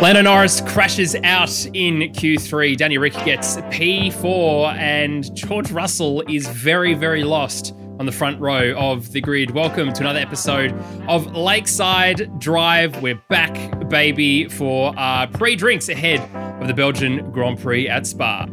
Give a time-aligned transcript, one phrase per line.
[0.00, 2.76] Lando Norris crashes out in Q3.
[2.76, 8.74] Danny Rick gets P4, and George Russell is very, very lost on the front row
[8.76, 9.52] of the grid.
[9.52, 10.72] Welcome to another episode
[11.08, 13.00] of Lakeside Drive.
[13.02, 16.20] We're back, baby, for our pre drinks ahead
[16.60, 18.46] of the Belgian Grand Prix at Spa.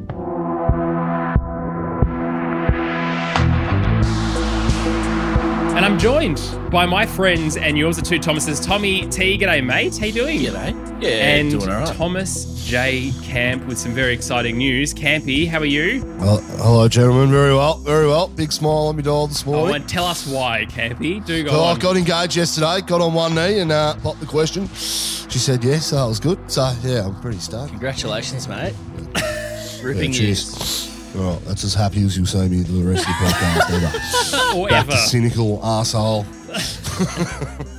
[5.82, 6.39] And I'm joined
[6.70, 8.59] by my friends and yours, the two Thomases.
[8.59, 9.98] Tommy T, g'day, mate.
[9.98, 10.39] How you doing?
[10.41, 11.02] G'day.
[11.02, 11.95] Yeah, and doing all right.
[11.95, 13.12] Thomas J.
[13.23, 14.94] Camp with some very exciting news.
[14.94, 16.05] Campy, how are you?
[16.20, 17.31] Well, hello, gentlemen.
[17.31, 18.27] Very well, very well.
[18.27, 19.72] Big smile on my door this morning.
[19.72, 21.25] Oh, and tell us why, Campy.
[21.25, 24.27] Do go So I got engaged yesterday, got on one knee and uh, popped the
[24.27, 24.67] question.
[24.75, 26.38] She said yes, so that was good.
[26.52, 27.72] So, yeah, I'm pretty stoked.
[27.72, 28.75] Congratulations, mate.
[29.16, 30.59] Yeah, Ripping cheers.
[30.59, 30.91] news.
[31.16, 33.70] All right, that's as happy as you'll see me the rest of the podcast.
[33.72, 34.58] ever.
[34.58, 34.92] or Back ever.
[34.92, 36.26] to cynical asshole.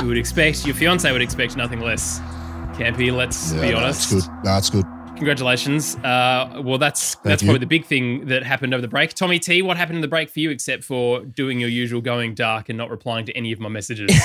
[0.00, 2.18] You would expect, your fiance would expect nothing less.
[2.76, 4.10] Campy, let's Yeah, be no, honest.
[4.10, 4.34] That's good.
[4.44, 4.84] That's good.
[5.16, 5.94] Congratulations.
[5.98, 7.46] Uh, well, that's that's you.
[7.46, 9.14] probably the big thing that happened over the break.
[9.14, 12.34] Tommy T, what happened in the break for you except for doing your usual going
[12.34, 14.10] dark and not replying to any of my messages?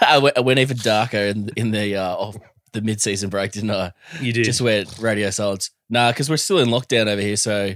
[0.00, 2.36] I went, I went even darker in, in the uh, off
[2.76, 3.92] the mid-season break, didn't I?
[4.20, 4.44] You did.
[4.44, 5.70] Just went radio silence.
[5.90, 7.74] Nah, because we're still in lockdown over here, so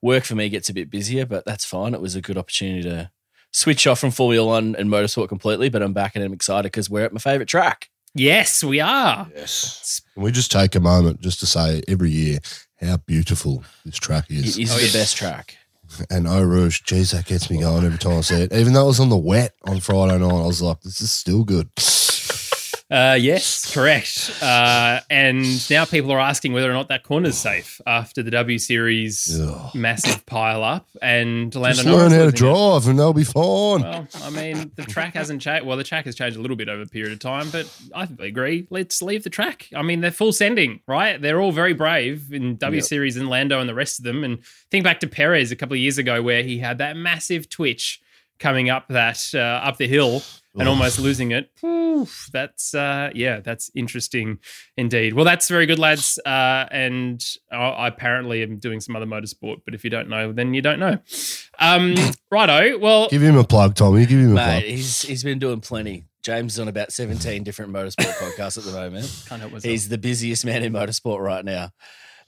[0.00, 1.94] work for me gets a bit busier, but that's fine.
[1.94, 3.10] It was a good opportunity to
[3.52, 6.88] switch off from Formula One and motorsport completely, but I'm back and I'm excited because
[6.90, 7.90] we're at my favorite track.
[8.14, 9.28] yes, we are.
[9.34, 10.00] Yes.
[10.14, 12.38] Can we just take a moment just to say every year
[12.80, 14.58] how beautiful this track It is?
[14.58, 14.92] is Oh, the yeah.
[14.92, 15.56] best track.
[16.10, 18.52] And Eau Rouge, geez, that gets me going every time I see it.
[18.54, 21.12] Even though it was on the wet on Friday night, I was like, this is
[21.12, 21.68] still good.
[22.92, 24.30] Uh, yes, correct.
[24.42, 28.58] Uh, and now people are asking whether or not that corner's safe after the W
[28.58, 29.74] Series Ugh.
[29.74, 32.34] massive pile up and Lando Just learn how to it.
[32.34, 33.80] drive and they'll be fine.
[33.80, 35.64] Well, I mean, the track hasn't changed.
[35.66, 38.06] Well, the track has changed a little bit over a period of time, but I
[38.20, 38.66] agree.
[38.68, 39.68] Let's leave the track.
[39.74, 41.18] I mean, they're full sending, right?
[41.20, 42.84] They're all very brave in W Yep.
[42.84, 44.22] Series and Lando and the rest of them.
[44.22, 47.48] And think back to Perez a couple of years ago where he had that massive
[47.48, 48.01] twitch
[48.42, 50.22] coming up that uh, up the hill
[50.54, 50.68] and Ugh.
[50.68, 51.50] almost losing it.
[51.64, 54.38] Oof, that's uh, yeah, that's interesting
[54.76, 55.14] indeed.
[55.14, 56.18] Well, that's very good, lads.
[56.26, 60.32] Uh, and I, I apparently am doing some other motorsport, but if you don't know,
[60.32, 60.98] then you don't know.
[61.60, 61.94] Um,
[62.30, 62.78] righto.
[62.78, 64.04] Well, Give him a plug, Tommy.
[64.04, 64.62] Give him a Mate, plug.
[64.64, 66.06] he's he's been doing plenty.
[66.24, 69.24] James is on about 17 different motorsport podcasts at the moment.
[69.28, 69.70] can't help myself.
[69.70, 71.70] He's the busiest man in motorsport right now.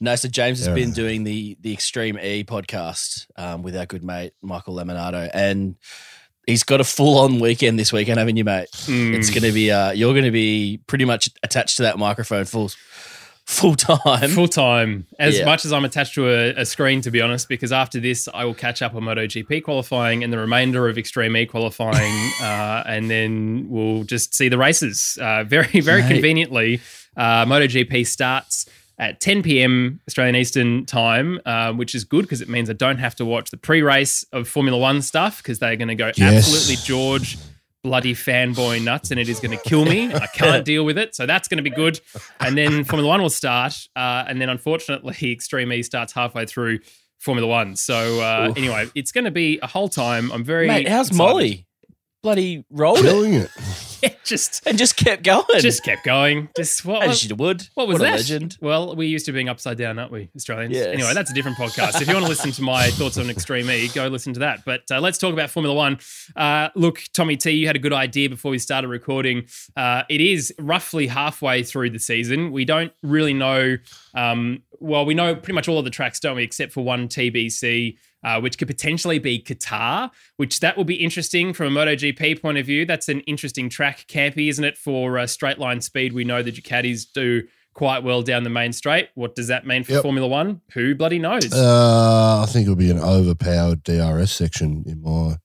[0.04, 0.74] No, so James has Yeah.
[0.74, 5.76] been doing the the Extreme E podcast um, with our good mate Michael Lemonado, and
[6.46, 8.68] he's got a full on weekend this weekend, haven't you, mate?
[8.84, 9.14] Mm.
[9.16, 12.44] It's going to be uh, you're going to be pretty much attached to that microphone
[12.44, 12.70] full
[13.46, 14.30] full time.
[14.30, 15.44] full time as Yeah.
[15.44, 18.44] much as I'm attached to a, a screen, to be honest, because after this, I
[18.46, 23.10] will catch up on MotoGP qualifying and the remainder of Extreme E qualifying, uh, and
[23.10, 25.18] then we'll just see the races.
[25.20, 26.12] Uh, very, very Mate.
[26.12, 26.80] conveniently,
[27.16, 28.66] uh, MotoGP starts
[28.98, 30.00] at 10 p.m.
[30.08, 33.50] Australian Eastern Time, uh, which is good because it means I don't have to watch
[33.50, 36.46] the pre-race of Formula One stuff because they're going to go Yes.
[36.46, 37.36] absolutely George
[37.82, 40.12] bloody fanboy nuts and it is going to kill me.
[40.14, 41.14] I can't deal with it.
[41.14, 42.00] So that's going to be good.
[42.40, 43.74] And then Formula One will start.
[43.94, 46.78] Uh, and then unfortunately, Extreme E starts halfway through
[47.18, 47.76] Formula One.
[47.76, 50.30] So uh, anyway, it's going to be a whole time.
[50.32, 51.18] I'm very Mate, how's excited.
[51.18, 51.66] Molly?
[52.24, 53.50] Bloody rolled it Killing it.
[54.24, 55.44] just and just kept going.
[55.58, 56.48] just kept going.
[56.56, 57.68] Just what as was, would.
[57.74, 58.12] what was a that?
[58.12, 58.56] legend.
[58.62, 60.74] Well, we're used to being upside down, aren't we, Australians?
[60.74, 60.86] Yes.
[60.86, 62.00] Anyway, that's a different podcast.
[62.00, 64.64] if you want to listen to my thoughts on Extreme E, go listen to that.
[64.64, 65.98] But uh, let's talk about Formula One.
[66.34, 69.46] Uh, look, Tommy T, you had a good idea before we started recording.
[69.76, 72.52] Uh, it is roughly halfway through the season.
[72.52, 73.76] We don't really know.
[74.14, 76.42] Um, well, we know pretty much all of the tracks, don't we?
[76.42, 77.98] Except for one TBC.
[78.24, 82.56] Uh, which could potentially be Qatar, which that will be interesting from a MotoGP point
[82.56, 82.86] of view.
[82.86, 84.78] That's an interesting track, Campy, isn't it?
[84.78, 87.42] For uh, straight line speed, we know the Ducatis do
[87.74, 89.10] quite well down the main straight.
[89.14, 90.02] What does that mean for Yep.
[90.02, 90.62] Formula One?
[90.72, 91.52] Who bloody knows?
[91.52, 95.36] Uh, I think it'll be an overpowered DRS section, in my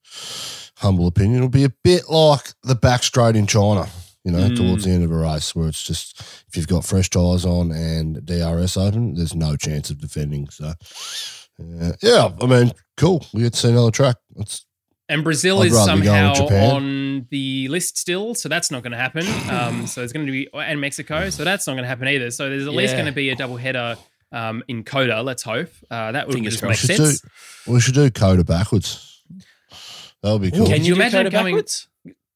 [0.78, 1.38] humble opinion.
[1.38, 3.88] It'll be a bit like the back straight in China,
[4.24, 4.56] you know, Mm.
[4.56, 7.72] towards the end of a race, where it's just if you've got fresh tyres on
[7.72, 10.48] and DRS open, there's no chance of defending.
[10.50, 10.74] So,
[11.60, 13.26] uh, yeah, I mean, cool.
[13.34, 14.16] We get to see another track.
[14.38, 14.66] It's
[15.08, 18.84] and Brazil I'd is rather be going somehow on the list still, so that's not
[18.84, 19.26] going to happen.
[19.50, 22.30] Um, so it's going to be and Mexico, so that's not going to happen either.
[22.32, 23.98] So there's at least going to be a double header
[24.32, 25.22] um, in COTA.
[25.24, 26.98] Let's hope uh, that would Fingers just we make crossed.
[26.98, 27.22] sense.
[27.66, 29.24] do, we should do COTA backwards.
[30.22, 30.68] That would be cool.
[30.68, 31.88] Can you do imagine COTA going- backwards?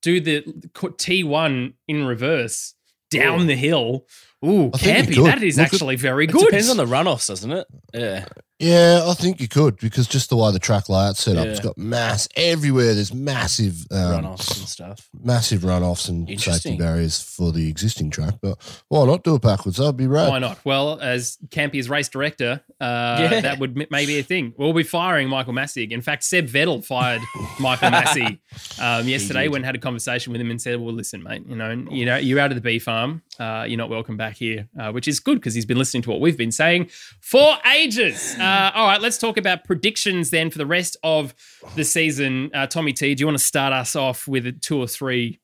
[0.01, 0.41] do the
[0.73, 2.73] T1 in reverse
[3.09, 3.45] down Ooh.
[3.45, 4.05] the hill.
[4.45, 5.23] Ooh, I campy.
[5.23, 6.45] That is Look at- actually very It good.
[6.45, 7.67] depends on the runoffs, doesn't it?
[7.93, 8.25] Yeah.
[8.59, 11.51] Yeah, I think you could because just the way the track layout's set up, Yeah.
[11.51, 12.93] it's got mass everywhere.
[12.93, 15.09] There's massive um, runoffs and stuff.
[15.21, 16.77] massive runoffs and safety Interesting.
[16.77, 18.35] barriers for the existing track.
[18.41, 18.57] But
[18.87, 19.77] why not do it backwards?
[19.77, 20.29] That'd be rad.
[20.29, 20.63] Why not?
[20.63, 23.41] Well, as Campy's race director, uh, Yeah.
[23.41, 24.53] that would m- maybe a thing.
[24.57, 25.91] We'll be firing Michael Masi.
[25.91, 27.21] In fact, Seb Vettel fired
[27.59, 28.39] Michael Masi
[28.79, 29.51] um, yesterday did.
[29.51, 32.15] when had a conversation with him and said, "Well, listen, mate, you know, you know,
[32.17, 33.23] you're out of the bee farm.
[33.39, 36.11] Uh, you're not welcome back here," uh, which is good because he's been listening to
[36.11, 36.89] what we've been saying
[37.19, 38.35] for ages.
[38.43, 41.33] Uh, all right, let's talk about predictions then for the rest of
[41.75, 42.51] the season.
[42.53, 45.39] Uh, Tommy T, do you want to start us off with two or three?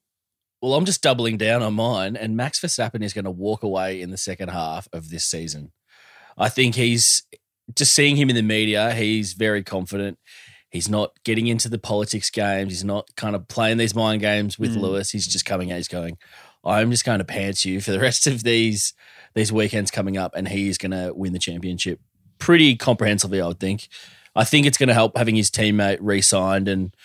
[0.62, 4.02] Well, I'm just doubling down on mine, and Max Verstappen is going to walk away
[4.02, 5.72] in the second half of this season.
[6.38, 7.24] I think he's
[7.76, 10.18] just seeing him in the media, he's very confident.
[10.72, 12.72] He's not getting into the politics games.
[12.72, 14.82] He's not kind of playing these mind games with Mm.
[14.82, 15.10] Lewis.
[15.10, 15.78] He's just coming out.
[15.78, 16.18] He's going,
[16.64, 18.94] I'm just going to pants you for the rest of these
[19.36, 22.00] these weekends coming up, and he's going to win the championship
[22.40, 23.42] pretty comprehensively.
[23.42, 23.88] I would think.
[24.36, 26.96] I think it's going to help having his teammate re-signed and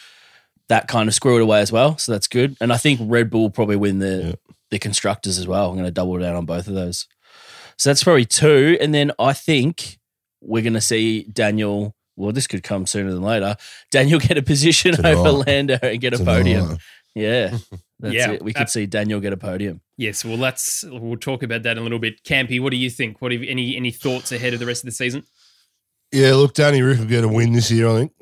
[0.69, 1.99] that kind of screw it away as well.
[1.99, 2.57] So that's good.
[2.61, 4.33] And I think Red Bull will probably win the Yeah.
[4.71, 5.69] the constructors as well.
[5.69, 7.07] I'm going to double down on both of those.
[7.77, 8.79] So that's probably two.
[8.81, 9.99] And then I think
[10.41, 11.95] we're going to see Daniel.
[12.17, 13.57] Well, this could come sooner than later.
[13.91, 15.15] Daniel get a position Tonight.
[15.15, 16.79] over Lando and get a podium.
[17.15, 17.57] Yeah,
[18.05, 18.43] that's Yeah, it.
[18.43, 19.81] We could ab- see Daniel get a podium.
[19.97, 22.23] Yes, well, let's we'll talk about that in a little bit.
[22.25, 23.21] Campy, what do you think?
[23.21, 25.25] What have any any thoughts ahead of the rest of the season?
[26.13, 27.89] Yeah, look, Danny Rick will get a win this year.
[27.89, 28.13] I think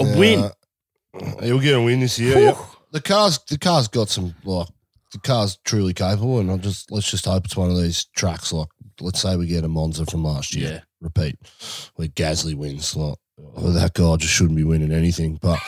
[0.00, 0.40] A win?
[0.40, 2.38] Uh, he'll get a win this year.
[2.38, 2.56] yeah.
[2.92, 4.68] The car's the car's got some like
[5.12, 8.52] the car's truly capable, and I just let's just hope it's one of these tracks
[8.52, 8.68] like
[9.00, 10.70] let's say we get a Monza from last year.
[10.70, 10.80] Yeah.
[11.00, 11.36] Repeat,
[11.96, 12.94] where Gasly wins.
[12.94, 13.16] Like
[13.56, 15.38] oh, that guy just shouldn't be winning anything.
[15.40, 15.58] But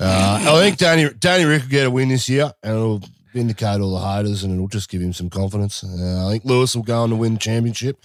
[0.00, 3.02] uh, I think Danny Danny Rick will get a win this year, and it'll
[3.34, 5.84] vindicate all the haters, and it'll just give him some confidence.
[5.84, 7.98] Uh, I think Lewis will go on to win the championship.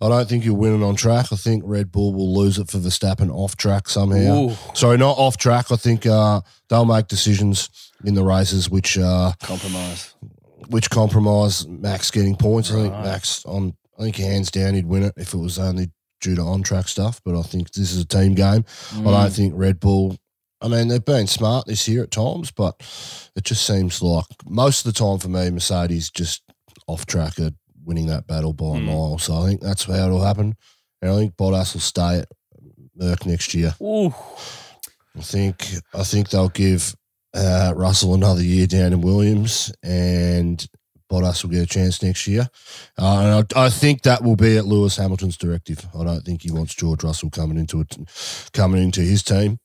[0.00, 1.32] I don't think he'll win it on track.
[1.32, 4.50] I think Red Bull will lose it for Verstappen off track somehow.
[4.50, 5.72] Ooh, Sorry, not off track.
[5.72, 10.14] I think uh, they'll make decisions in the races which uh, compromise.
[10.68, 12.70] which compromise Max getting points.
[12.70, 13.74] I think Max on.
[13.98, 15.90] I think hands down he'd win it if it was only
[16.20, 17.20] due to on track stuff.
[17.24, 18.64] But I think this is a team game.
[18.92, 19.04] I Mm.
[19.04, 20.16] don't think Red Bull.
[20.60, 22.76] I mean, they've been smart this year at times, but
[23.36, 26.42] it just seems like most of the time for me, Mercedes just
[26.86, 27.52] off track at
[27.84, 28.84] winning that battle by a Mm.
[28.86, 29.18] mile.
[29.18, 30.54] So I think that's how it'll happen.
[31.02, 32.28] And I think Bottas will stay at
[32.96, 33.74] Merc next year.
[33.82, 34.14] Ooh,
[35.16, 36.94] I think I think they'll give
[37.34, 40.66] uh, Russell another year down in Williams, and
[41.12, 42.48] Bottas will get a chance next year.
[42.98, 45.86] Uh, and I, I think that will be at Lewis Hamilton's directive.
[45.94, 47.94] I don't think he wants George Russell coming into it,
[48.54, 49.58] coming into his team,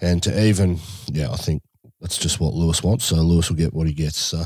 [0.00, 0.78] and to even
[1.10, 1.62] yeah, I think
[2.00, 3.04] that's just what Lewis wants.
[3.06, 4.18] So Lewis will get what he gets.
[4.18, 4.44] So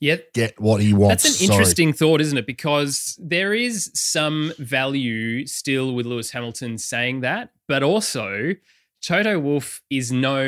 [0.00, 1.22] Yeah, get what he wants.
[1.24, 1.56] That's an Sorry.
[1.58, 2.46] interesting thought, isn't it?
[2.46, 8.54] Because there is some value still with Lewis Hamilton saying that, but also
[9.00, 10.42] Toto Wolff is no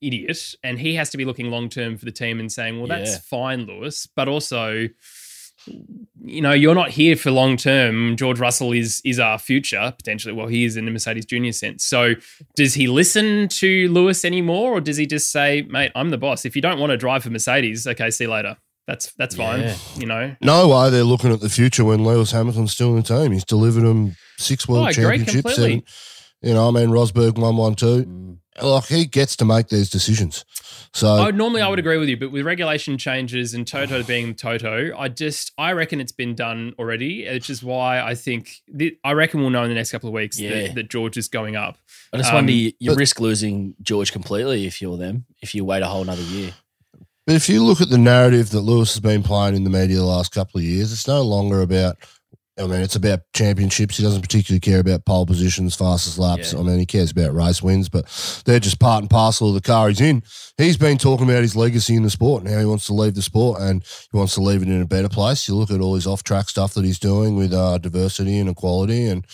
[0.00, 2.88] idiot and he has to be looking long term for the team and saying, well,
[2.88, 3.18] that's Yeah.
[3.28, 4.88] fine, Lewis, but also.
[5.66, 8.16] You know, you're not here for long term.
[8.16, 10.32] George Russell is is our future potentially.
[10.34, 11.84] Well, he is in the Mercedes Junior sense.
[11.84, 12.14] So,
[12.54, 16.44] does he listen to Lewis anymore, or does he just say, "Mate, I'm the boss.
[16.44, 18.56] If you don't want to drive for Mercedes, okay, see you later."
[18.86, 19.60] That's that's fine.
[19.60, 19.76] Yeah.
[19.96, 23.02] You know, No way they're looking at the future when Lewis Hamilton's still in the
[23.02, 23.32] team.
[23.32, 25.56] He's delivered them six world Oh, championships.
[25.58, 25.82] And,
[26.42, 28.04] you know, I mean, Rosberg won one too.
[28.04, 28.38] Mm.
[28.60, 30.44] Like he gets to make these decisions.
[30.92, 34.02] So I would, normally I would agree with you, but with regulation changes and Toto
[34.02, 38.56] being Toto, I just I reckon it's been done already, which is why I think
[38.78, 40.50] th- I reckon we'll know in the next couple of weeks Yeah.
[40.66, 41.78] that, that George is going up.
[42.12, 45.24] I just Um, wonder you, you but- risk losing George completely if you're them.
[45.40, 46.52] If you wait a whole another year.
[47.26, 49.96] But if you look at the narrative that Lewis has been playing in the media
[49.96, 51.96] the last couple of years, it's no longer about.
[52.58, 53.96] I mean, it's about championships.
[53.96, 56.52] He doesn't particularly care about pole positions, fastest laps.
[56.52, 56.60] Yeah.
[56.60, 58.04] I mean, he cares about race wins, but
[58.44, 60.22] they're just part and parcel of the car he's in.
[60.58, 63.14] He's been talking about his legacy in the sport and how he wants to leave
[63.14, 65.48] the sport and he wants to leave it in a better place.
[65.48, 68.50] You look at all his off track stuff that he's doing with uh, diversity and
[68.50, 69.26] equality and,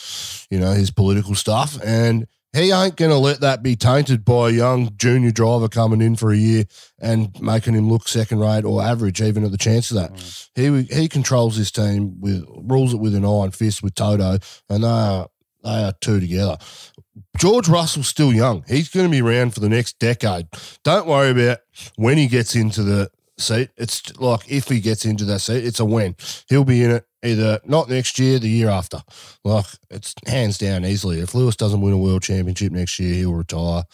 [0.49, 1.77] you know, his political stuff.
[1.85, 6.01] And he ain't going to let that be tainted by a young junior driver coming
[6.01, 6.65] in for a year
[6.99, 10.13] and making him look second rate or average, even at the chance of that.
[10.13, 10.49] Mm.
[10.89, 14.39] He he controls this team with rules it with an iron fist with Toto,
[14.69, 15.29] and they are
[15.63, 16.57] they are two together.
[17.37, 18.65] George Russell's still young.
[18.67, 20.49] He's going to be around for the next decade.
[20.85, 21.59] Don't worry about
[21.97, 23.71] when he gets into the seat.
[23.77, 26.17] It's like if he gets into that seat, it's a when.
[26.49, 29.03] He'll be in it either not next year, the year after.
[29.45, 31.21] Like it's hands down easily.
[31.21, 33.85] If Lewis doesn't win a world championship next year, he'll retire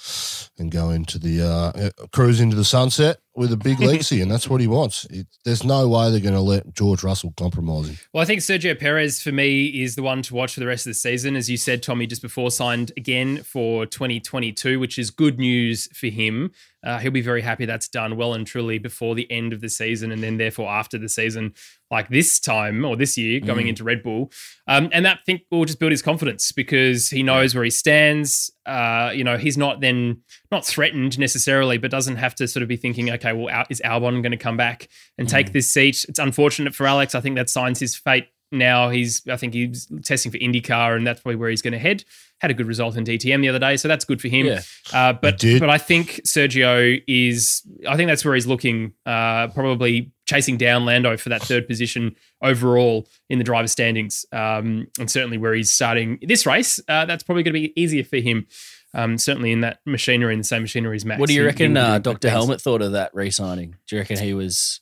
[0.58, 4.48] and go into the uh, cruise into the sunset with a big legacy, and that's
[4.48, 5.04] what he wants.
[5.06, 7.98] It, there's no way they're going to let George Russell compromise him.
[8.12, 10.86] Well, I think Sergio Perez for me is the one to watch for the rest
[10.86, 11.36] of the season.
[11.36, 16.06] As you said, Tommy just before signed again for 2022, which is good news for
[16.08, 16.52] him.
[16.84, 19.68] Uh, he'll be very happy that's done well and truly before the end of the
[19.68, 21.54] season, and then therefore after the season,
[21.90, 23.70] like this time or this year, going mm.
[23.70, 24.30] into Red Bull.
[24.66, 28.50] Um, and that think will just build his confidence because he knows where he stands.
[28.66, 32.68] Uh, you know, he's not then not threatened necessarily, but doesn't have to sort of
[32.68, 35.52] be thinking, okay, well, is Albon going to come back and take mm.
[35.52, 36.04] this seat?
[36.08, 37.14] It's unfortunate for Alex.
[37.14, 38.90] I think that signs his fate now.
[38.90, 42.04] He's, I think he's testing for IndyCar, and that's probably where he's going to head.
[42.40, 44.46] Had a good result in DTM the other day, so that's good for him.
[44.46, 44.60] Yeah.
[44.92, 50.12] Uh, but but I think Sergio is, I think that's where he's looking, uh, probably
[50.26, 55.38] chasing down Lando for that third position overall in the driver standings, um, and certainly
[55.38, 56.80] where he's starting this race.
[56.88, 58.46] Uh, that's probably going to be easier for him
[58.94, 61.18] um, certainly in that machinery, in the same machinery as Max.
[61.18, 62.30] What do you reckon uh, Dr.
[62.30, 63.76] Helmut thought of that re signing?
[63.86, 64.80] Do you reckon he was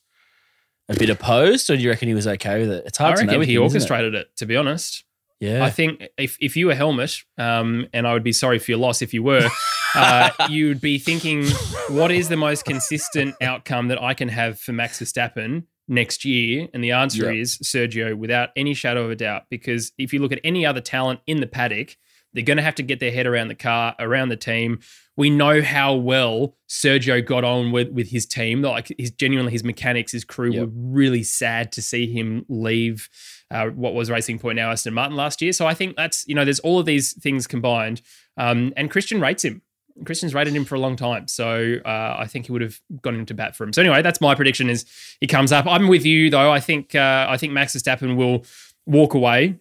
[0.93, 2.85] a bit opposed or do you reckon he was okay with it?
[2.87, 3.41] It's hard I to know.
[3.41, 4.29] he him, orchestrated it?
[4.29, 4.37] it?
[4.37, 5.05] to be honest.
[5.41, 5.65] Yeah.
[5.65, 8.79] I think if, if you were Helmut, um, and I would be sorry for your
[8.79, 9.49] loss if you were,
[9.97, 11.45] uh, you'd be thinking,
[11.89, 16.69] what is the most consistent outcome that I can have for Max Verstappen next year?
[16.73, 17.43] And the answer yep.
[17.43, 19.47] is Sergio, without any shadow of a doubt.
[19.51, 21.97] Because if you look at any other talent in the paddock,
[22.33, 24.79] they're going to have to get their head around the car, around the team.
[25.17, 28.63] We know how well Sergio got on with with his team.
[28.63, 30.61] Like his genuinely his mechanics, his crew yep.
[30.61, 33.09] were really sad to see him leave.
[33.51, 35.53] Uh, what was Racing Point now Aston Martin last year.
[35.53, 38.01] So I think that's you know there's all of these things combined,
[38.37, 39.63] um, and Christian rates him.
[40.07, 43.17] Christian's rated him for a long time, so uh, I think he would have gone
[43.17, 43.75] into bat for him.
[43.75, 44.87] So anyway, that's my prediction: is
[45.21, 45.67] he comes up.
[45.67, 46.51] I'm with you though.
[46.51, 48.47] I think uh, I think Max Verstappen will
[48.87, 49.61] walk away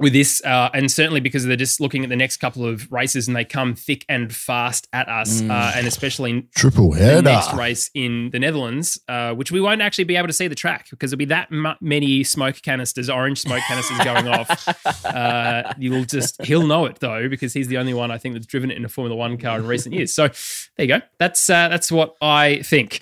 [0.00, 3.28] with this, uh, and certainly because they're just looking at the next couple of races
[3.28, 5.50] and they come thick and fast at us, mm.
[5.50, 9.82] uh, and especially triple header the next race in the Netherlands, uh, which we won't
[9.82, 13.10] actually be able to see the track because there'll be that m- many smoke canisters,
[13.10, 14.68] orange smoke canisters going off.
[15.10, 18.46] Uh, you'll just he'll know it though because he's the only one I think that's
[18.46, 20.14] driven it in a Formula One car in recent years.
[20.14, 20.28] So
[20.76, 21.00] there you go.
[21.18, 23.00] That's uh, that's what I think.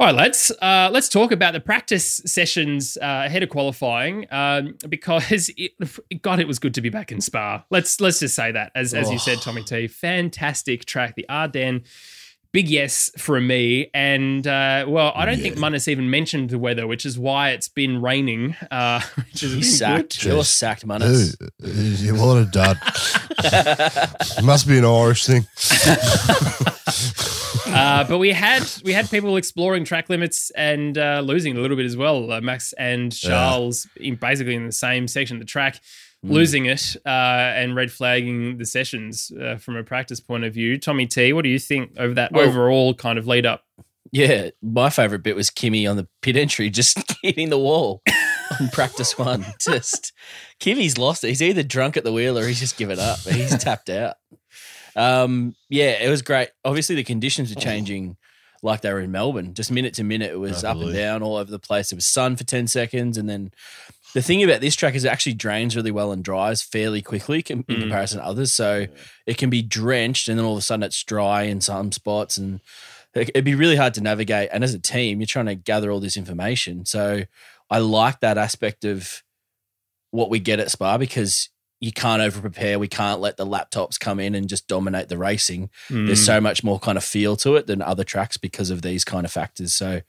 [0.00, 0.50] All right, lads.
[0.60, 5.72] Uh, let's talk about the practice sessions uh, ahead of qualifying, um, because it,
[6.22, 7.64] God, it was good to be back in Spa.
[7.70, 11.86] Let's let's just say that, as as you said, Tommy T, fantastic track, the Ardennes.
[12.54, 15.42] Big yes from me, and uh, well, I don't yeah.
[15.42, 18.54] think Munnis even mentioned the weather, which is why it's been raining.
[18.70, 20.22] Uh, which is He's sacked.
[20.22, 20.28] Good.
[20.28, 21.34] You're sacked, Munnis.
[22.16, 22.78] what a dud!
[24.44, 25.48] Must be an Irish thing.
[27.66, 31.76] Uh, but we had we had people exploring track limits and uh, losing a little
[31.76, 32.30] bit as well.
[32.30, 34.10] Uh, Max and Charles, yeah.
[34.10, 35.80] in basically in the same section of the track.
[36.32, 40.78] Losing it uh, and red flagging the sessions uh, from a practice point of view.
[40.78, 43.64] Tommy T, what do you think over that well, overall kind of lead up?
[44.10, 48.02] Yeah, my favorite bit was Kimi on the pit entry just hitting the wall
[48.60, 49.44] on practice one.
[49.60, 50.12] Just
[50.60, 51.28] Kimi's lost it.
[51.28, 53.18] He's either drunk at the wheel or he's just given up.
[53.20, 54.16] He's tapped out.
[54.94, 56.50] Um, yeah, it was great.
[56.64, 58.16] Obviously, the conditions are changing
[58.62, 59.54] like they were in Melbourne.
[59.54, 61.92] Just minute to minute, it was up and down all over the place.
[61.92, 63.18] It was sun for 10 seconds.
[63.18, 63.50] And then
[64.14, 67.44] the thing about this track is it actually drains really well and dries fairly quickly
[67.48, 67.80] in mm.
[67.80, 68.52] comparison to others.
[68.52, 68.86] So yeah.
[69.26, 72.36] it can be drenched and then all of a sudden it's dry in some spots.
[72.36, 72.60] And
[73.12, 74.50] it'd be really hard to navigate.
[74.52, 76.86] And as a team, you're trying to gather all this information.
[76.86, 77.24] So
[77.68, 79.22] I like that aspect of
[80.12, 81.50] what we get at Spa because
[81.80, 82.78] you can't over prepare.
[82.78, 85.70] We can't let the laptops come in and just dominate the racing.
[85.88, 86.06] Mm.
[86.06, 89.04] There's so much more kind of feel to it than other tracks because of these
[89.04, 89.74] kind of factors.
[89.74, 90.00] So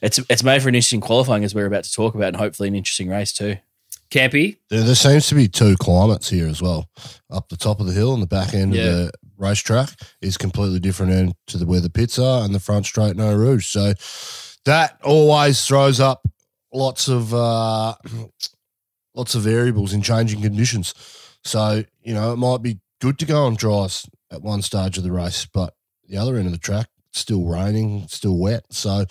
[0.00, 2.68] it's it's made for an interesting qualifying as we're about to talk about, and hopefully
[2.68, 3.56] an interesting race too.
[4.10, 4.58] Campy.
[4.68, 6.88] There, there seems to be two climates here as well.
[7.30, 8.82] Up the top of the hill and the back end yeah.
[8.82, 9.88] of the racetrack
[10.20, 13.34] is completely different end to the where the pits are and the front straight no
[13.34, 13.66] rouge.
[13.66, 13.94] So
[14.66, 16.22] that always throws up
[16.74, 17.94] lots of uh,
[19.14, 20.94] lots of variables in changing conditions.
[21.44, 25.04] So, you know, it might be good to go on dries at won stage of
[25.04, 25.74] the race, but
[26.08, 28.64] the other end of the track, still raining, still wet.
[28.70, 29.04] So,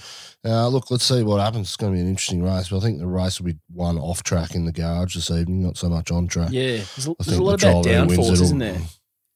[0.46, 1.68] uh, look, let's see what happens.
[1.68, 3.98] It's going to be an interesting race, but I think the race will be one
[3.98, 6.50] off track in the garage this evening, not so much on track.
[6.52, 8.80] Yeah, there's, a, there's a lot the about downforce, isn't there?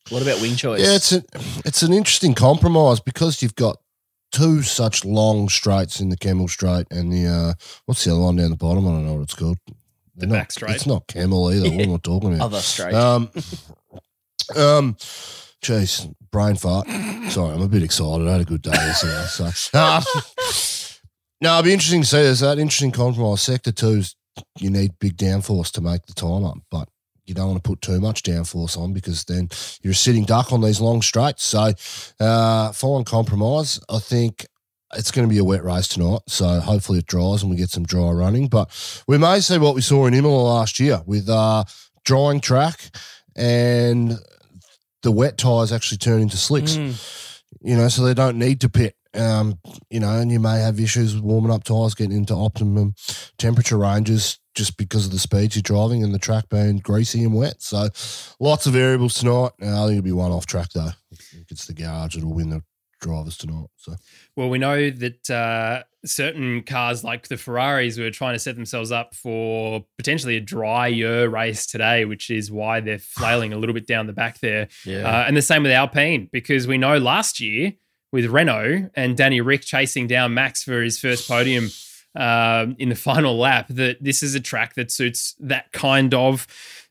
[0.10, 0.82] What about wing choice?
[0.82, 1.24] Yeah, it's a,
[1.66, 3.78] it's an interesting compromise because you've got
[4.32, 7.54] two such long straights in the Kemmel Straight and the uh,
[7.86, 8.88] what's the other one down the bottom?
[8.88, 9.58] I don't know what it's called
[10.16, 10.76] the back straight.
[10.76, 11.70] It's not Kemmel either.
[11.70, 12.46] What am I talking about?
[12.46, 12.94] Other straight.
[12.94, 13.30] Um,
[14.56, 14.96] um,
[15.62, 16.88] jeez, brain fart.
[17.30, 18.28] Sorry, I'm a bit excited.
[18.28, 19.52] I had a good day yesterday.
[19.52, 20.04] So, um,
[21.42, 22.22] no, it'll be interesting to see.
[22.22, 23.42] There's that interesting compromise.
[23.42, 24.16] Sector two's
[24.60, 26.90] you need big downforce to make the time up, but
[27.26, 29.50] you don't want to put too much downforce on because then
[29.82, 31.44] you're a sitting duck on these long straights.
[31.44, 31.72] So,
[32.20, 33.80] uh, fine compromise.
[33.90, 34.46] I think
[34.94, 36.22] it's going to be a wet race tonight.
[36.28, 38.48] So, hopefully, it dries and we get some dry running.
[38.48, 38.70] But
[39.08, 41.64] we may see what we saw in Imola last year with uh,
[42.04, 42.92] drying track
[43.36, 44.18] and
[45.04, 46.78] the wet tyres actually turn into slicks.
[46.78, 47.42] Mm.
[47.62, 48.96] You know, so they don't need to pit.
[49.14, 52.96] Um, you know, and you may have issues with warming up tyres getting into optimum
[53.38, 57.34] temperature ranges just because of the speeds you're driving and the track being greasy and
[57.34, 57.62] wet.
[57.62, 57.88] So
[58.40, 59.52] lots of variables tonight.
[59.62, 60.92] Uh, I think it'll be won off track though.
[61.50, 62.64] It's the garage that'll win the
[63.02, 63.68] drivers tonight.
[63.78, 63.96] So
[64.36, 68.92] Well, we know that uh, certain cars like the Ferraris were trying to set themselves
[68.92, 73.88] up for potentially a drier race today, which is why they're flailing a little bit
[73.88, 74.68] down the back there.
[74.86, 75.08] Yeah.
[75.08, 77.74] Uh, and the same with Alpine, because we know last year
[78.12, 81.70] with Renault and Danny Rick chasing down Max for his first podium
[82.16, 86.48] um, in the final lap, that this is a track that suits that kind of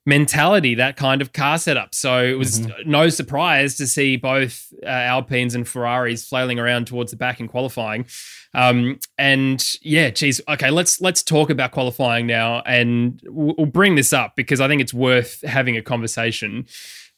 [0.07, 1.95] mentality, that kind of car setup.
[1.95, 7.11] So it was no surprise to see both uh, Alpines and Ferraris flailing around towards
[7.11, 8.07] the back in qualifying.
[8.53, 13.95] Um, and yeah, geez, okay, let's let's talk about qualifying now, and we'll we'll bring
[13.95, 16.67] this up because I think it's worth having a conversation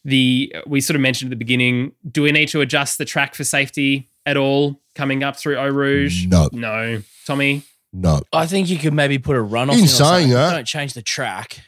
[0.04, 3.34] the we sort of mentioned at the beginning do we need to adjust the track
[3.34, 6.26] for safety at all coming up through Eau Rouge?
[6.26, 6.48] No.
[6.52, 7.02] No.
[7.26, 7.62] Tommy?
[7.92, 8.20] no.
[8.32, 10.94] I think you could maybe put a runoff In in or saying that- Don't change
[10.94, 11.60] the track.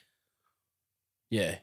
[1.30, 1.56] Yeah.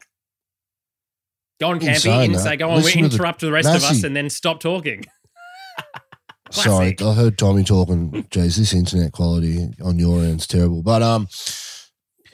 [1.60, 3.70] Go on, Campy, saying and that, say, go on, we to the- interrupt the rest
[3.70, 5.06] of us and then stop talking.
[6.52, 8.26] Sorry, I heard Tommy talking.
[8.30, 10.84] Geez, this internet quality on your end's terrible.
[10.84, 11.28] But um,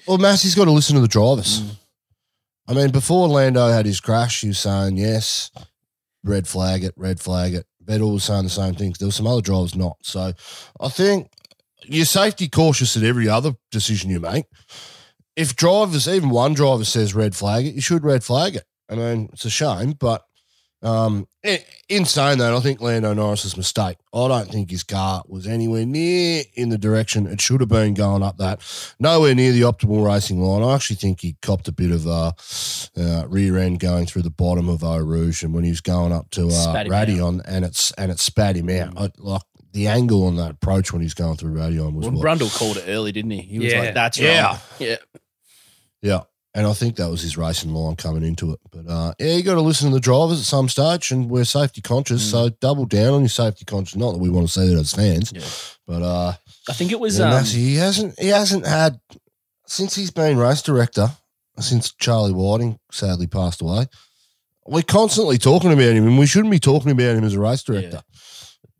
[0.07, 1.61] well, Masi's got to listen to the drivers.
[1.61, 1.77] Mm.
[2.67, 5.49] I mean, before Lando had his crash, he was saying yes,
[6.23, 7.65] red flag it, red flag it.
[7.83, 8.97] Vettel was saying the same things.
[8.97, 9.97] There were some other drivers not.
[10.03, 10.33] So
[10.79, 11.29] I think
[11.83, 14.45] you're safety cautious at every other decision you make.
[15.41, 18.65] If drivers, even one driver says red flag it, you should red flag it.
[18.89, 20.23] I mean, it's a shame, but
[20.83, 23.97] um, in, in saying that, I think Lando Norris's mistake.
[24.13, 27.93] I don't think his car was anywhere near in the direction it should have been
[27.93, 28.61] going up that.
[28.99, 30.63] Nowhere near the optimal racing line.
[30.63, 32.33] I actually think he copped a bit of a
[32.99, 36.11] uh, rear end going through the bottom of Eau Rouge, and when he was going
[36.11, 38.93] up to uh, Spat him Raidillon, and it's and it spat him out.
[38.97, 39.41] I, like
[39.73, 42.77] the angle on that approach when he's going through Raidillon was Well, what- Brundle called
[42.77, 43.41] it early, didn't he?
[43.41, 43.79] He was Yeah.
[43.79, 44.45] like, "That's Yeah.
[44.47, 44.95] wrong." Yeah.
[46.01, 46.21] Yeah.
[46.53, 48.59] And I think that was his racing line coming into it.
[48.71, 51.45] But uh, yeah, you got to listen to the drivers at some stage, and we're
[51.45, 52.29] safety conscious.
[52.29, 53.95] So double down on your safety conscious.
[53.95, 55.43] Not that we want to see that as fans, Yeah.
[55.87, 56.33] but uh,
[56.67, 57.19] I think it was.
[57.19, 58.99] yeah, um, Masi, he hasn't he hasn't had
[59.65, 61.11] since he's been race director
[61.57, 63.85] since Charlie Whiting sadly passed away.
[64.67, 67.63] We're constantly talking about him, and we shouldn't be talking about him as a race
[67.63, 68.01] director.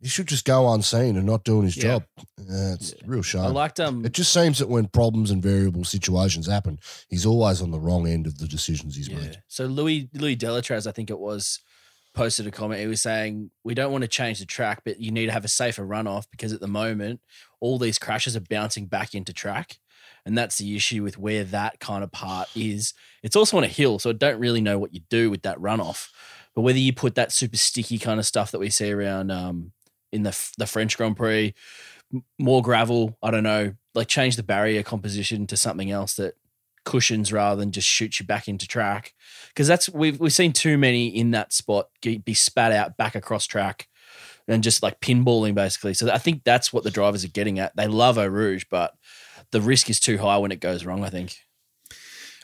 [0.02, 1.82] He should just go unseen and not doing his Yeah.
[1.82, 2.04] job.
[2.18, 3.42] Uh, it's a real shame.
[3.42, 4.04] I liked um.
[4.04, 8.08] It just seems that when problems and variable situations happen, he's always on the wrong
[8.08, 9.18] end of the decisions he's Yeah.
[9.18, 9.42] made.
[9.46, 11.60] So Louis Louis Delétraz, I think it was,
[12.14, 12.80] posted a comment.
[12.80, 15.44] He was saying we don't want to change the track, but you need to have
[15.44, 17.20] a safer runoff because at the moment
[17.60, 19.78] all these crashes are bouncing back into track,
[20.26, 22.92] and that's the issue with where that kind of part is.
[23.22, 25.58] It's also on a hill, so I don't really know what you do with that
[25.58, 26.08] runoff.
[26.54, 29.72] But whether you put that super sticky kind of stuff that we see around um,
[30.12, 31.54] in the the French Grand Prix,
[32.38, 36.34] more gravel, I don't know, like change the barrier composition to something else that
[36.84, 39.14] cushions rather than just shoots you back into track
[39.48, 43.46] because that's we've we've seen too many in that spot be spat out back across
[43.46, 43.88] track
[44.48, 45.94] and just like pinballing basically.
[45.94, 47.76] So I think that's what the drivers are getting at.
[47.76, 48.94] They love Eau Rouge, but
[49.50, 51.04] the risk is too high when it goes wrong.
[51.04, 51.36] I think.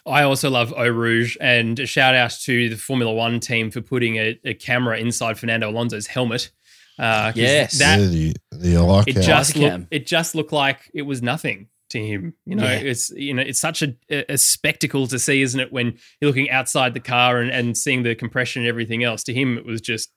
[0.06, 3.82] I also love Eau Rouge, and a shout out to the Formula One team for
[3.82, 6.50] putting a, a camera inside Fernando Alonso's helmet.
[6.98, 7.78] Uh, 'cause Yes.
[7.78, 9.10] that yeah, the the Arca.
[9.10, 9.86] it just Arcam.
[9.90, 12.34] it just looked like it was nothing to him.
[12.44, 12.78] You know, Yeah.
[12.90, 15.72] it's you know it's such a, a spectacle to see, isn't it?
[15.72, 19.22] When you're looking outside the car and, and seeing the compression and everything else.
[19.24, 20.10] To him, it was just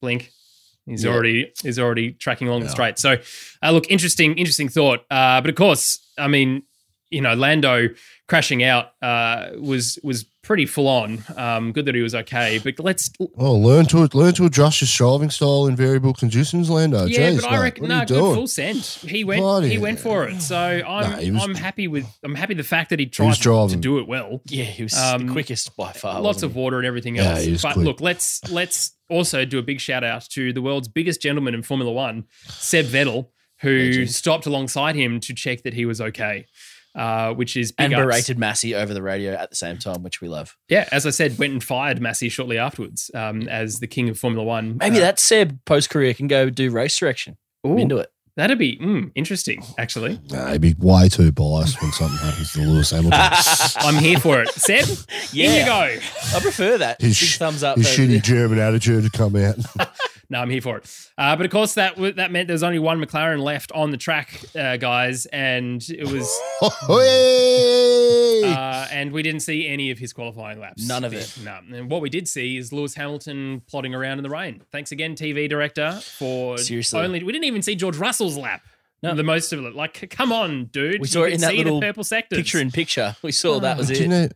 [0.00, 0.30] blink.
[0.86, 1.10] He's Yeah.
[1.12, 2.98] already he's already tracking along the straight.
[2.98, 3.18] So,
[3.62, 5.00] uh, look, interesting, interesting thought.
[5.10, 6.62] Uh, but of course, I mean,
[7.10, 7.88] you know, Lando
[8.32, 11.22] crashing out uh, was was pretty full on.
[11.36, 12.58] Um, good that he was okay.
[12.64, 17.04] But let's well, learn to learn to adjust your driving style in variable conditions, Lando.
[17.04, 18.34] yeah, Jeez, but I mate, reckon what no, are good doing?
[18.34, 18.78] full send.
[18.80, 20.40] He went Bloody he went for it.
[20.40, 23.38] So I'm Nah, he was- I'm happy with I'm happy the fact that he was
[23.38, 24.40] tried to, to do it well.
[24.48, 26.18] Yeah, he was Um, the quickest by far.
[26.22, 27.44] Lots of water and everything Yeah, else.
[27.44, 27.84] he was but quick.
[27.86, 31.62] look, let's let's also do a big shout out to the world's biggest gentleman in
[31.62, 33.26] Formula One, Seb Vettel,
[33.60, 34.10] who Legend.
[34.10, 36.46] stopped alongside him to check that he was okay.
[36.94, 38.02] Uh, which is big and ups.
[38.02, 40.56] berated Masi over the radio at the same time, which we love.
[40.68, 44.18] Yeah, as I said, went and fired Masi shortly afterwards um, as the king of
[44.18, 44.76] Formula One.
[44.76, 47.38] Maybe Uh, that Seb post career can go do race direction.
[47.66, 48.12] Ooh, into it.
[48.36, 50.18] That'd be mm, interesting, actually.
[50.30, 53.20] Nah, he'd be way too biased when something happens to Lewis Hamilton.
[53.78, 54.48] I'm here for it.
[54.50, 54.86] Seb,
[55.32, 55.48] Yeah.
[55.50, 56.00] here you go.
[56.36, 57.00] I prefer that.
[57.00, 57.76] His, Big sh- thumbs up.
[57.78, 59.56] his for- shitty German attitude to come out.
[60.32, 60.90] No, I'm here for it.
[61.18, 63.98] Uh, but of course, that w- that meant there's only one McLaren left on the
[63.98, 66.26] track, uh, guys, and it was,
[68.44, 70.86] uh, and we didn't see any of his qualifying laps.
[70.86, 71.36] None of it.
[71.44, 74.62] No, and what we did see is Lewis Hamilton plodding around in the rain.
[74.72, 77.00] Thanks again, TV director, for Seriously.
[77.00, 77.22] only.
[77.22, 78.62] We didn't even see George Russell's lap.
[79.02, 79.14] No.
[79.14, 79.74] The most of it.
[79.74, 80.92] Like, come on, dude.
[80.94, 82.38] We You saw it in that see little the purple sectors.
[82.38, 83.16] Picture in picture.
[83.22, 83.98] We saw that was we, it.
[83.98, 84.32] didn't,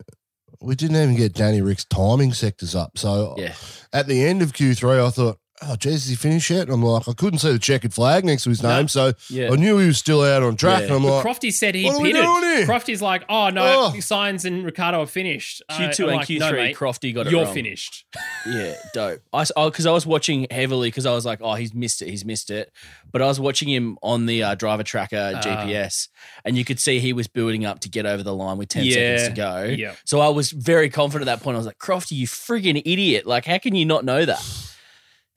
[0.60, 2.98] we didn't even get Danny Rick's timing sectors up.
[2.98, 3.54] So Yeah.
[3.92, 6.62] at the end of Q3, I thought, oh, geez, has he finished yet?
[6.62, 8.76] And I'm like, I couldn't see the checkered flag next to his No.
[8.76, 8.88] name.
[8.88, 9.50] So Yeah.
[9.52, 10.80] I knew he was still out on track.
[10.80, 10.86] Yeah.
[10.86, 12.22] And I'm But like, Crofty said he What are we pitted.
[12.24, 12.66] doing here?
[12.66, 13.92] Crofty's like, oh no, Oh.
[13.96, 15.62] Sainz and Ricciardo are finished.
[15.68, 17.54] Uh, Q2 I'm and like, Q3, no, mate, Crofty got it You're wrong.
[17.54, 18.04] finished.
[18.46, 19.22] Yeah, dope.
[19.32, 22.24] I because I, was watching heavily because I was like, oh, he's missed it, he's
[22.24, 22.70] missed it.
[23.10, 25.40] But I was watching him on the uh, driver tracker Ah.
[25.42, 26.06] GPS,
[26.44, 28.84] and you could see he was building up to get over the line with ten
[28.84, 29.64] Yeah, seconds to go.
[29.76, 29.94] yeah.
[30.04, 31.56] So I was very confident at that point.
[31.56, 33.26] I was like, Crofty, you frigging idiot!
[33.26, 34.40] Like, how can you not know that?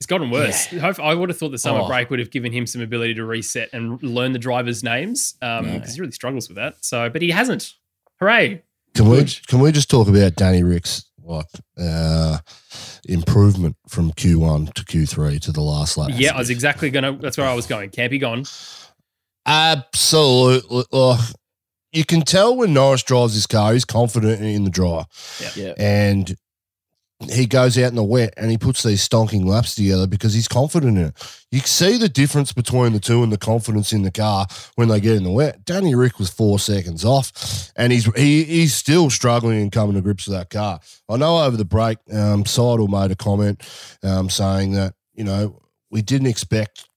[0.00, 0.66] It's gotten worse.
[0.66, 1.86] Hope- I would have thought the summer Oh.
[1.86, 5.62] break would have given him some ability to reset and learn the drivers' names because
[5.64, 5.92] No.
[5.94, 6.76] he really struggles with that.
[6.80, 7.74] So, but he hasn't.
[8.18, 8.62] Hooray!
[8.94, 11.46] can we can we just talk about Danny Rick's like
[11.78, 12.38] uh,
[13.04, 16.10] improvement from Q1 to Q3 to the last lap?
[16.14, 17.16] Yeah, I was exactly gonna.
[17.16, 17.90] That's where I was going.
[17.90, 18.44] Campy gone.
[19.46, 20.84] Absolutely.
[20.92, 21.20] Like,
[21.92, 25.06] you can tell when Norris drives his car, he's confident in the drive.
[25.56, 26.36] Yeah, And
[27.28, 30.48] he goes out in the wet and he puts these stonking laps together because he's
[30.48, 31.42] confident in it.
[31.50, 35.00] You see the difference between the two and the confidence in the car when they
[35.00, 35.64] get in the wet.
[35.64, 40.00] Danny Rick was four seconds off, and he's he, he's still struggling and coming to
[40.00, 40.80] grips with that car.
[41.08, 43.62] I know over the break, um, Seidl made a comment
[44.02, 46.88] um, saying that you know we didn't expect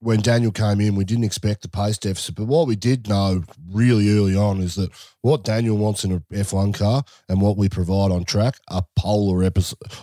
[0.00, 2.34] when Daniel came in, we didn't expect the pace deficit.
[2.34, 4.90] But what we did know really early on is that
[5.22, 9.44] what Daniel wants in a F1 car and what we provide on track are polar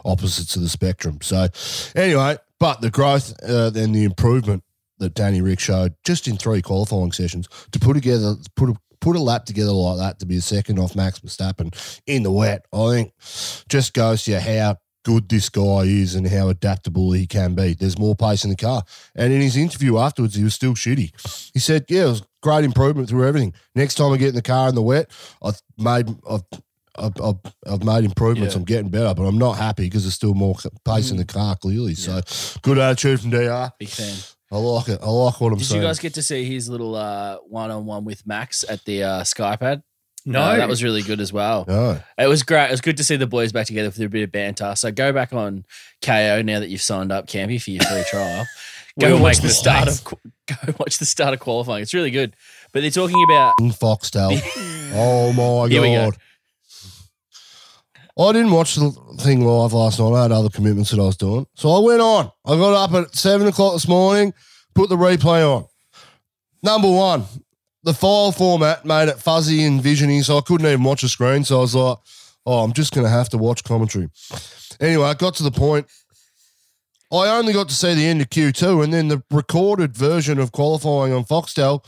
[0.05, 1.19] opposites of the spectrum.
[1.21, 1.47] So,
[1.95, 4.63] anyway, but the growth uh, and the improvement
[4.99, 9.15] that Danny Rick showed just in three qualifying sessions to put together, put a, put
[9.15, 12.65] a lap together like that to be a second off Max Verstappen in the wet,
[12.73, 13.13] I think
[13.67, 17.73] just goes to how good this guy is and how adaptable he can be.
[17.73, 18.83] There's more pace in the car.
[19.15, 21.11] And in his interview afterwards, he was still shitty.
[21.53, 23.53] He said, "Yeah, it was great improvement through everything.
[23.75, 25.11] Next time I get in the car in the wet,
[25.41, 26.43] I've made I've
[26.95, 28.53] I've, I've, I've made improvements.
[28.53, 28.59] Yeah.
[28.59, 31.55] I'm getting better, but I'm not happy because there's still more pace in the car.
[31.55, 32.21] Clearly, so
[32.61, 33.73] good attitude from Dr.
[33.79, 34.15] big fan.
[34.51, 34.99] I like it.
[35.01, 35.81] I like what I'm Did saying.
[35.81, 39.81] you guys get to see his little uh, one-on-one with Max at the uh, Skypad?
[40.25, 41.65] No, Uh, that was really good as well.
[41.67, 41.99] no.
[42.17, 42.67] It was great.
[42.67, 44.73] It was good to see the boys back together for a bit of banter.
[44.75, 45.65] So go back on
[46.01, 48.45] Kayo now that you've signed up, Campy, for your free trial.
[48.95, 51.81] We go watch make the start of go watch the start of qualifying.
[51.81, 52.35] It's really good.
[52.71, 54.39] But they're talking about Foxtel.
[54.95, 56.11] oh my Here go.
[56.11, 56.17] god!
[58.17, 60.13] I didn't watch the thing live last night.
[60.13, 62.31] I had other commitments that I was doing, so I went on.
[62.45, 64.33] I got up at seven o'clock this morning,
[64.75, 65.65] put the replay on.
[66.61, 67.25] Number one,
[67.83, 71.43] the file format made it fuzzy and visiony, so I couldn't even watch the screen.
[71.43, 71.97] So I was like,
[72.45, 74.09] "Oh, I'm just going to have to watch commentary."
[74.79, 75.87] Anyway, I got to the point.
[77.11, 80.51] I only got to see the end of Q2, and then the recorded version of
[80.51, 81.83] qualifying on Foxtel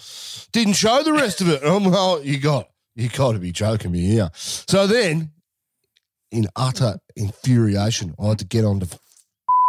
[0.52, 1.64] didn't show the rest of it.
[1.64, 4.30] And I'm like, you got, you got to be joking me here.
[4.36, 5.32] So then,
[6.32, 8.80] in utter infuriation, I had to get on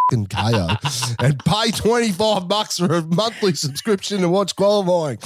[0.09, 5.17] fucking Kayo and pay 25 bucks for a monthly subscription to watch qualifying.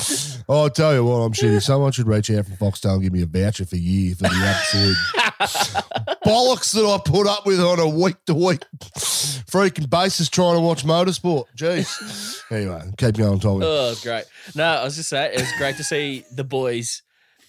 [0.49, 1.61] I'll tell you what, I'm shitty.
[1.61, 4.23] Someone should reach out from Foxtel and give me a voucher for a year for
[4.23, 4.95] the absolute
[6.25, 10.61] bollocks that I put up with on a week to week freaking basis trying to
[10.61, 11.45] watch motorsport.
[11.57, 12.41] Jeez.
[12.51, 13.65] Anyway, keep going, Tommy.
[13.65, 14.25] Oh, great.
[14.55, 17.03] No, I was just saying, it was great to see the boys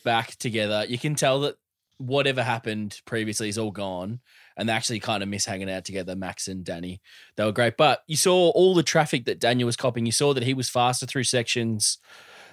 [0.04, 0.84] back together.
[0.88, 1.56] You can tell that
[1.98, 4.20] whatever happened previously is all gone,
[4.56, 7.00] and they actually kind of miss hanging out together, Max and Danny.
[7.36, 7.76] They were great.
[7.76, 10.06] But you saw all the traffic that Daniel was copying.
[10.06, 11.98] You saw that he was faster through sections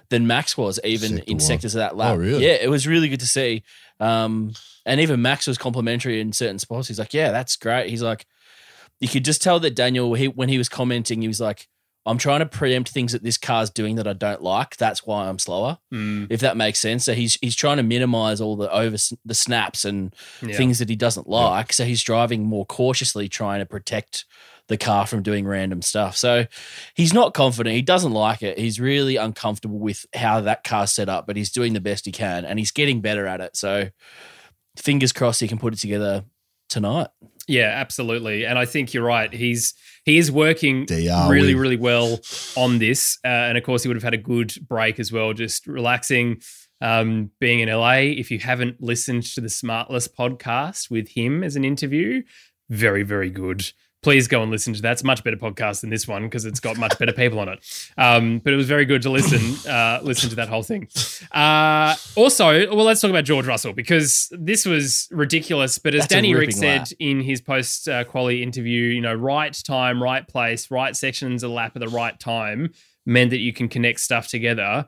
[0.10, 1.40] than Max was, even Sector in one.
[1.40, 2.16] sectors of that lap.
[2.16, 2.46] Oh, really?
[2.46, 3.64] Yeah, it was really good to see.
[4.00, 4.54] Um,
[4.86, 6.88] and even Max was complimentary in certain spots.
[6.88, 8.26] He's like, "Yeah, that's great." He's like,
[9.00, 11.68] you could just tell that Daniel, he, when he was commenting, he was like,
[12.06, 14.78] I'm trying to preempt things that this car's doing that I don't like.
[14.78, 17.06] That's why I'm slower, Mm, if that makes sense.
[17.06, 20.56] So he's he's trying to minimize all the over the snaps and yeah.
[20.56, 21.74] things that he doesn't like.
[21.74, 24.26] So he's driving more cautiously, trying to protect
[24.70, 26.16] the car from doing random stuff.
[26.16, 26.46] So
[26.94, 27.76] he's not confident.
[27.76, 28.58] He doesn't like it.
[28.58, 32.12] He's really uncomfortable with how that car's set up, but he's doing the best he
[32.12, 33.58] can and he's getting better at it.
[33.58, 33.90] So
[34.78, 36.24] fingers crossed he can put it together
[36.70, 37.08] tonight.
[37.48, 38.46] Yeah, absolutely.
[38.46, 39.34] And I think you're right.
[39.34, 39.74] He's
[40.10, 40.86] he is working
[41.30, 42.19] really, really well
[42.56, 43.17] on this.
[43.24, 46.41] Uh, and of course, he would have had a good break as well, just relaxing,
[46.82, 47.98] um, being in LA.
[48.22, 52.24] If you haven't listened to the Smartless podcast with him as an interview,
[52.69, 53.72] very, very good.
[54.02, 54.94] Please go and listen to that.
[54.94, 57.50] It's a much better podcast than this one because it's got much better people on
[57.50, 57.92] it.
[57.98, 60.88] Um, but it was very good to listen, uh, listen to that whole thing.
[61.34, 65.78] Uh, also, well, let's talk about George Russell because this was ridiculous.
[65.80, 66.88] But as That's Danny Rick said lap.
[67.00, 71.52] in his post uh, quality interview, you know, right time, right place, right sections of
[71.52, 72.72] lap at the right time
[73.06, 74.88] meant that you can connect stuff together.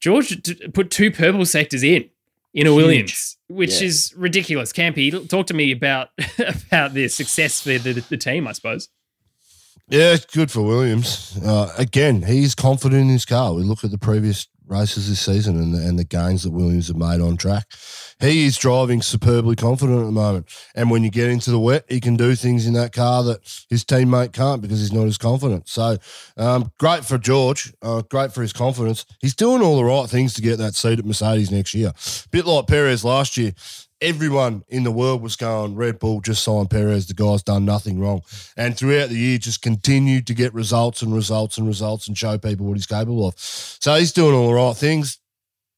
[0.00, 0.36] George
[0.72, 2.08] put two purple sectors in
[2.60, 2.76] in a Huge.
[2.76, 3.86] Williams, which Yeah.
[3.88, 4.72] is ridiculous.
[4.72, 6.08] Campy, talk to me about
[6.68, 8.88] about this success for the, the team, I suppose.
[9.90, 11.38] Yeah, good for Williams.
[11.42, 13.54] Uh, again, he's confident in his car.
[13.54, 16.88] We look at the previous races this season and the, and the gains that Williams
[16.88, 17.66] have made on track.
[18.20, 20.48] He is driving superbly confident at the moment.
[20.74, 23.40] And when you get into the wet, he can do things in that car that
[23.68, 25.68] his teammate can't because he's not as confident.
[25.68, 25.98] So
[26.36, 27.72] um, great for George.
[27.82, 29.06] Uh, great for his confidence.
[29.20, 31.92] He's doing all the right things to get that seat at Mercedes next year.
[32.30, 33.52] Bit like Perez last year.
[34.00, 37.06] Everyone in the world was going, Red Bull just signed Perez.
[37.06, 38.22] The guy's done nothing wrong.
[38.56, 42.38] And throughout the year, just continued to get results and results and results and show
[42.38, 43.34] people what he's capable of.
[43.36, 45.18] So he's doing all the right things.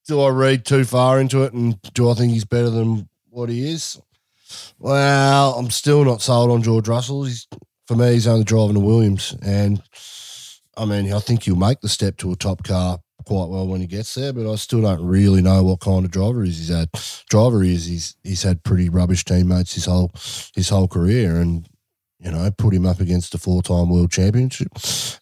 [0.07, 1.55] Do I read too far into it?
[1.55, 3.99] And do I think he's better than what he is?
[4.79, 7.25] Well, I'm still not sold on George Russell.
[7.25, 7.47] He's,
[7.87, 9.35] for me, he's only driving a Williams.
[9.43, 9.83] And
[10.77, 13.81] I mean, I think he'll make the step to a top car quite well when
[13.81, 16.91] he gets there, but I still don't really know what kind of driver he's, had.
[17.29, 20.11] Driver is he's he's had pretty rubbish teammates his whole
[20.55, 21.69] his whole career, and
[22.23, 24.69] you know, put him up against a four time world championship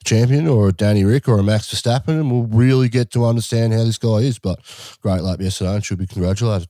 [0.05, 3.73] champion or a Danny Rick or a Max Verstappen, and we'll really get to understand
[3.73, 4.39] how this guy is.
[4.39, 4.61] But
[5.01, 6.69] great lap yesterday and should be congratulated.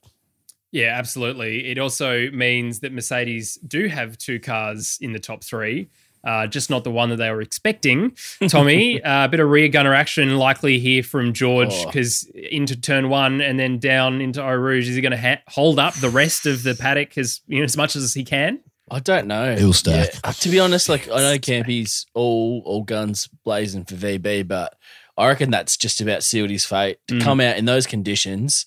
[0.70, 1.70] Yeah, absolutely.
[1.70, 5.88] It also means that Mercedes do have two cars in the top three.
[6.24, 8.14] Uh, just not the one that they were expecting.
[8.48, 11.86] Tommy, uh, a bit of rear gunner action likely here from George Oh.
[11.86, 14.88] because into turn one and then down into Eau Rouge.
[14.88, 17.64] Is he going to ha- hold up the rest of the paddock as you know
[17.64, 18.60] as much as he can?
[18.90, 19.54] I don't know.
[19.54, 20.10] He'll stack.
[20.14, 24.48] Yeah, uh, to be honest, like I know Campy's all all guns blazing for VB,
[24.48, 24.74] but
[25.16, 27.22] I reckon that's just about sealed his fate to Mm.
[27.22, 28.66] come out in those conditions.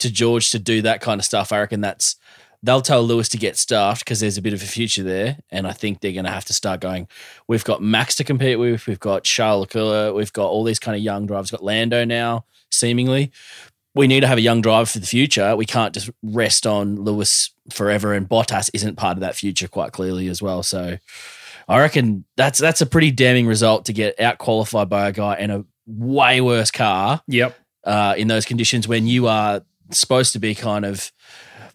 [0.00, 2.16] To George to do that kind of stuff, I reckon that's
[2.64, 5.66] they'll tell Lewis to get staffed because there's a bit of a future there, and
[5.66, 7.06] I think they're going to have to start going.
[7.46, 10.96] We've got Max to compete with, we've got Charles Leclerc, we've got all these kind
[10.96, 11.52] of young drivers.
[11.52, 13.30] We've got Lando now, seemingly.
[13.94, 15.54] We need to have a young driver for the future.
[15.54, 19.92] We can't just rest on Lewis forever, and Bottas isn't part of that future quite
[19.92, 20.62] clearly as well.
[20.62, 20.98] So,
[21.68, 25.36] I reckon that's that's a pretty damning result to get out qualified by a guy
[25.36, 27.54] in a way worse car Yep.
[27.84, 31.12] uh, in those conditions when you are supposed to be kind of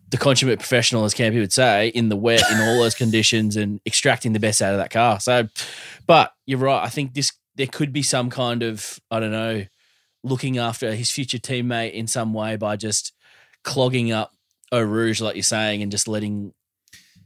[0.09, 3.79] the consummate professional, as Campy would say, in the wet in all those conditions and
[3.85, 5.19] extracting the best out of that car.
[5.19, 5.47] So,
[6.07, 6.83] but you're right.
[6.83, 9.65] I think this there could be some kind of I don't know
[10.23, 13.13] looking after his future teammate in some way by just
[13.63, 14.33] clogging up
[14.71, 16.53] Eau Rouge, like you're saying, and just letting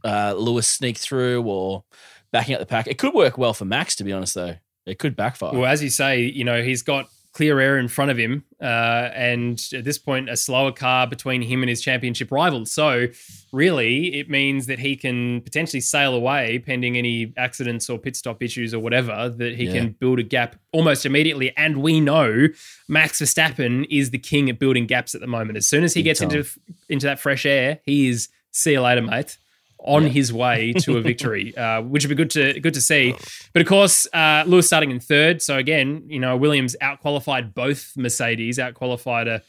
[0.04, 1.84] uh, Lewis sneak through or
[2.32, 2.88] backing up the pack.
[2.88, 4.56] It could work well for Max, to be honest, though.
[4.86, 5.54] It could backfire.
[5.54, 9.10] Well, as you say, you know, he's got clear air in front of him, uh,
[9.16, 12.66] and at this point, a slower car between him and his championship rival.
[12.66, 13.08] So,
[13.52, 18.42] really, it means that he can potentially sail away pending any accidents or pit stop
[18.44, 19.74] issues or whatever, that he Yeah.
[19.74, 21.52] can build a gap almost immediately.
[21.58, 22.48] And we know
[22.88, 25.58] Max Verstappen is the king at building gaps at the moment.
[25.58, 26.30] As soon as he Big gets time.
[26.30, 26.48] into
[26.90, 29.38] into that fresh air, he is see you later, mate.
[29.86, 30.10] On Yeah.
[30.10, 33.14] his way to a victory, uh, which would be good to good to see.
[33.52, 35.42] But of course, uh, Lewis starting in third.
[35.42, 39.42] So again, you know, Williams outqualified both Mercedes, outqualified a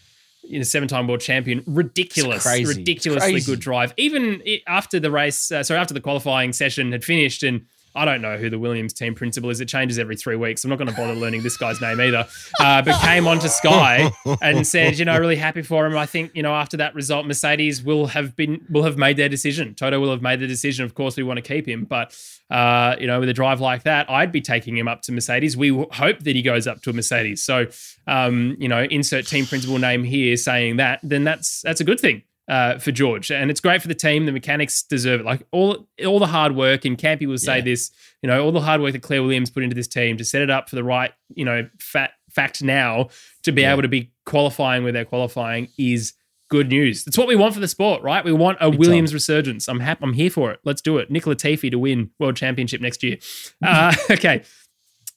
[0.46, 1.62] you know, seven-time world champion.
[1.66, 3.50] Ridiculous, ridiculously Crazy.
[3.52, 3.94] good drive.
[3.96, 7.62] Even after the race, uh, sorry, after the qualifying session had finished, and
[7.94, 9.60] I don't know who the Williams team principal is.
[9.60, 10.64] It changes every three weeks.
[10.64, 12.26] I'm not going to bother learning this guy's name either.
[12.58, 14.10] Uh, but came onto Sky
[14.42, 15.96] and said, you know, really happy for him.
[15.96, 19.28] I think, you know, after that result, Mercedes will have been will have made their
[19.28, 19.74] decision.
[19.74, 20.84] Toto will have made the decision.
[20.84, 22.16] Of course, we want to keep him, but
[22.50, 25.56] uh, you know, with a drive like that, I'd be taking him up to Mercedes.
[25.56, 27.42] We hope that he goes up to a Mercedes.
[27.42, 27.66] So,
[28.06, 32.00] um, you know, insert team principal name here saying that, then that's that's a good
[32.00, 34.26] thing uh, for George, and it's great for the team.
[34.26, 35.24] The mechanics deserve it.
[35.26, 37.64] Like all all the hard work, and Campy will say Yeah.
[37.64, 37.90] this.
[38.22, 40.42] You know, all the hard work that Claire Williams put into this team to set
[40.42, 43.08] it up for the right, you know, fat fact now
[43.44, 43.72] to be Yeah.
[43.72, 46.14] able to be qualifying where they're qualifying is
[46.50, 47.04] good news.
[47.04, 48.24] That's what we want for the sport, right?
[48.24, 49.66] We want a Big Williams resurgence.
[49.68, 50.02] I'm happy.
[50.04, 50.60] I'm here for it.
[50.64, 51.10] Let's do it.
[51.10, 53.16] Nicola Latifi to win world championship next year.
[53.64, 54.42] Uh, okay.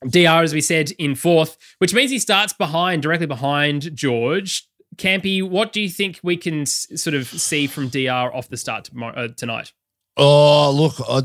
[0.08, 4.68] DR, as we said, in fourth, which means he starts behind, directly behind George.
[4.98, 8.58] Campy, what do you think we can s- sort of see from DR off the
[8.58, 9.72] start tomorrow, uh, tonight?
[10.18, 11.22] Oh, look, I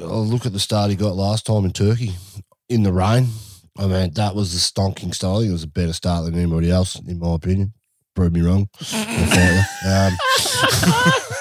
[0.00, 2.12] I'll look at the start he got last time in Turkey
[2.68, 3.28] in the rain.
[3.78, 5.40] I mean, that was the stonking style.
[5.40, 7.72] It was a better start than anybody else, in my opinion.
[8.14, 8.68] Prove me wrong.
[8.94, 10.12] um,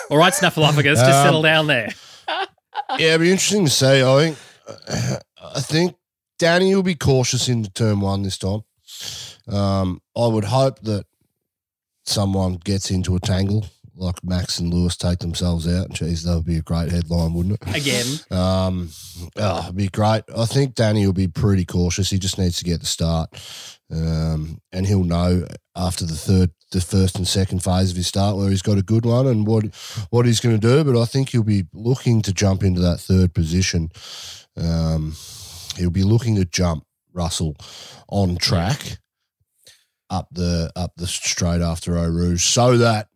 [0.09, 1.89] All right, Snuffleupagus, just Um, settle down there.
[2.97, 4.01] yeah, it'd be interesting to see.
[4.03, 4.37] I think,
[5.55, 5.95] I think
[6.37, 8.61] Danny will be cautious in turn one this time.
[9.47, 11.05] Um, I would hope that
[12.09, 13.65] someone gets into a tangle
[13.99, 15.87] like Max and Lewis take themselves out.
[15.87, 17.75] And geez, that would be a great headline, wouldn't it?
[17.75, 18.05] Again.
[18.31, 18.89] Um,
[19.35, 20.23] oh, it'd be great.
[20.35, 22.09] I think Danny will be pretty cautious.
[22.09, 23.29] He just needs to get the start,
[23.91, 25.45] um, and he'll know
[25.75, 28.83] after the third, the first and second phase of his start where he's got a
[28.83, 29.65] good one and what
[30.09, 30.83] what he's going to do.
[30.83, 33.89] But I think he'll be looking to jump into that third position.
[34.55, 35.15] Um,
[35.77, 37.55] he'll be looking to jump Russell
[38.07, 38.99] on track
[40.09, 43.09] up the up the straight after Eau Rouge, so that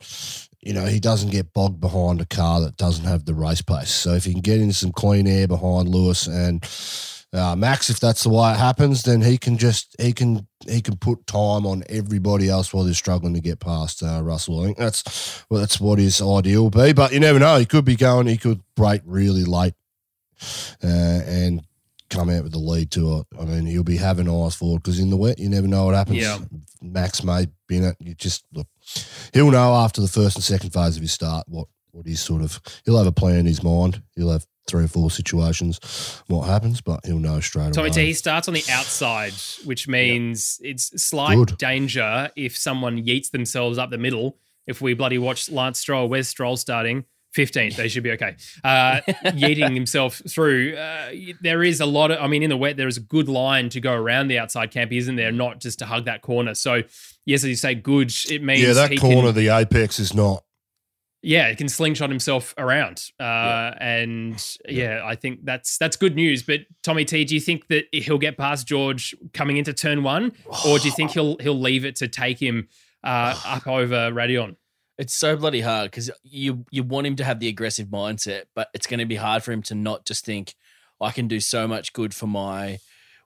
[0.62, 3.92] you know he doesn't get bogged behind a car that doesn't have the race pace.
[3.92, 6.64] So if he can get in some clean air behind Lewis and
[7.34, 10.82] uh, Max, if that's the way it happens, then he can just he can he
[10.82, 14.62] can put time on everybody else while they're struggling to get past uh, Russell.
[14.62, 16.94] I think that's well, that's what his ideal be.
[16.94, 19.74] But you never know; he could be going, he could break really late
[20.84, 20.88] uh,
[21.26, 21.62] and
[22.14, 23.28] come out with the lead to it.
[23.40, 25.96] I mean, he'll be having eyes forward because in the wet, you never know what
[25.96, 26.18] happens.
[26.18, 26.40] Yeah.
[26.82, 27.98] Max may be in it.
[28.00, 28.68] You just look.
[29.34, 32.42] He'll know after the first and second phase of his start what what he's sort
[32.42, 32.60] of.
[32.86, 34.02] He'll have a plan in his mind.
[34.16, 37.96] He'll have three or four situations what happens, but he'll know straight Tommy away.
[37.96, 39.34] T, he starts on the outside,
[39.66, 41.58] which means it's slight Good.
[41.58, 44.38] danger if someone yeets themselves up the middle.
[44.66, 47.06] If we bloody watch Lance Stroll, where's Stroll starting?
[47.36, 48.36] 15th, they should be okay.
[48.64, 50.76] Uh, yeeting himself through.
[50.76, 51.10] Uh,
[51.42, 53.70] there is a lot of, I mean, in the wet, there is a good line
[53.70, 55.32] to go around the outside camp, isn't there?
[55.32, 56.54] Not just to hug that corner.
[56.54, 56.84] So,
[57.26, 58.12] yes, as you say, good.
[58.30, 60.44] It means yeah, that he corner, Can, the apex is not.
[61.24, 66.44] yeah, he can slingshot himself around, uh, and yeah, I think that's that's good news.
[66.44, 70.34] But Tommy T, do you think that he'll get past George coming into turn one,
[70.68, 72.68] or do you think he'll he'll leave it to take him
[73.04, 74.58] uh, up over Raidillon?
[75.04, 78.70] It's so bloody hard because you you want him to have the aggressive mindset, but
[78.74, 80.56] it's going to be hard for him to not just think
[81.02, 82.80] I can do so much good for my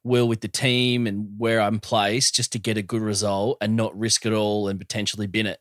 [0.03, 3.75] will with the team and where I'm placed just to get a good result and
[3.75, 5.59] not risk it all and potentially bin it.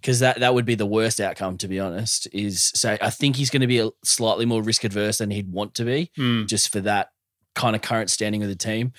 [0.00, 2.26] Because that, that would be the worst outcome, to be honest.
[2.32, 5.52] Is so I think he's going to be a slightly more risk adverse than he'd
[5.52, 6.46] want to be, Hmm.
[6.46, 7.10] just for that
[7.54, 8.92] kind of current standing of the team.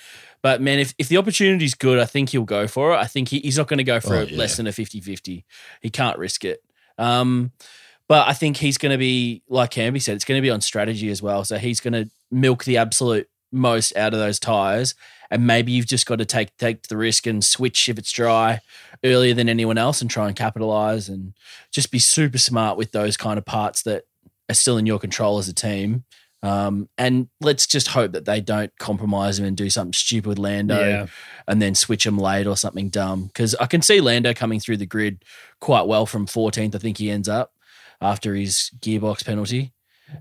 [0.46, 2.98] But man, if, if the opportunity's good, I think he'll go for it.
[2.98, 4.38] I think he, he's not going to go for Oh, it yeah.
[4.38, 5.44] less than a 50 50.
[5.82, 6.62] He can't risk it.
[6.98, 7.50] Um,
[8.08, 10.60] but I think he's going to be, like Campy said, it's going to be on
[10.60, 11.42] strategy as well.
[11.42, 14.94] So he's going to milk the absolute most out of those tires.
[15.32, 18.60] And maybe you've just got to take take the risk and switch if it's dry
[19.02, 21.34] earlier than anyone else and try and capitalize and
[21.72, 24.04] just be super smart with those kind of parts that
[24.48, 26.04] are still in your control as a team.
[26.42, 30.38] Um, and let's just hope that they don't compromise him and do something stupid with
[30.38, 31.06] Lando Yeah.
[31.48, 33.26] and then switch him late or something dumb.
[33.26, 35.24] Because I can see Lando coming through the grid
[35.60, 36.74] quite well from 14th.
[36.74, 37.52] I think he ends up
[38.00, 39.72] after his gearbox penalty.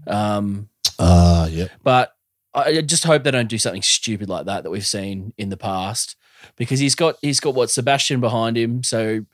[0.08, 1.68] Um, Ah, yeah.
[1.84, 2.14] but
[2.54, 5.50] I I just hope they don't do something stupid like that that we've seen in
[5.50, 6.16] the past
[6.56, 8.82] because he's got he's got what Sebastian behind him.
[8.84, 9.26] So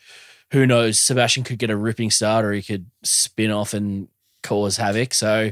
[0.52, 1.00] who knows?
[1.00, 4.08] Sebastian could get a ripping start or he could spin off and
[4.44, 5.14] cause havoc.
[5.14, 5.52] So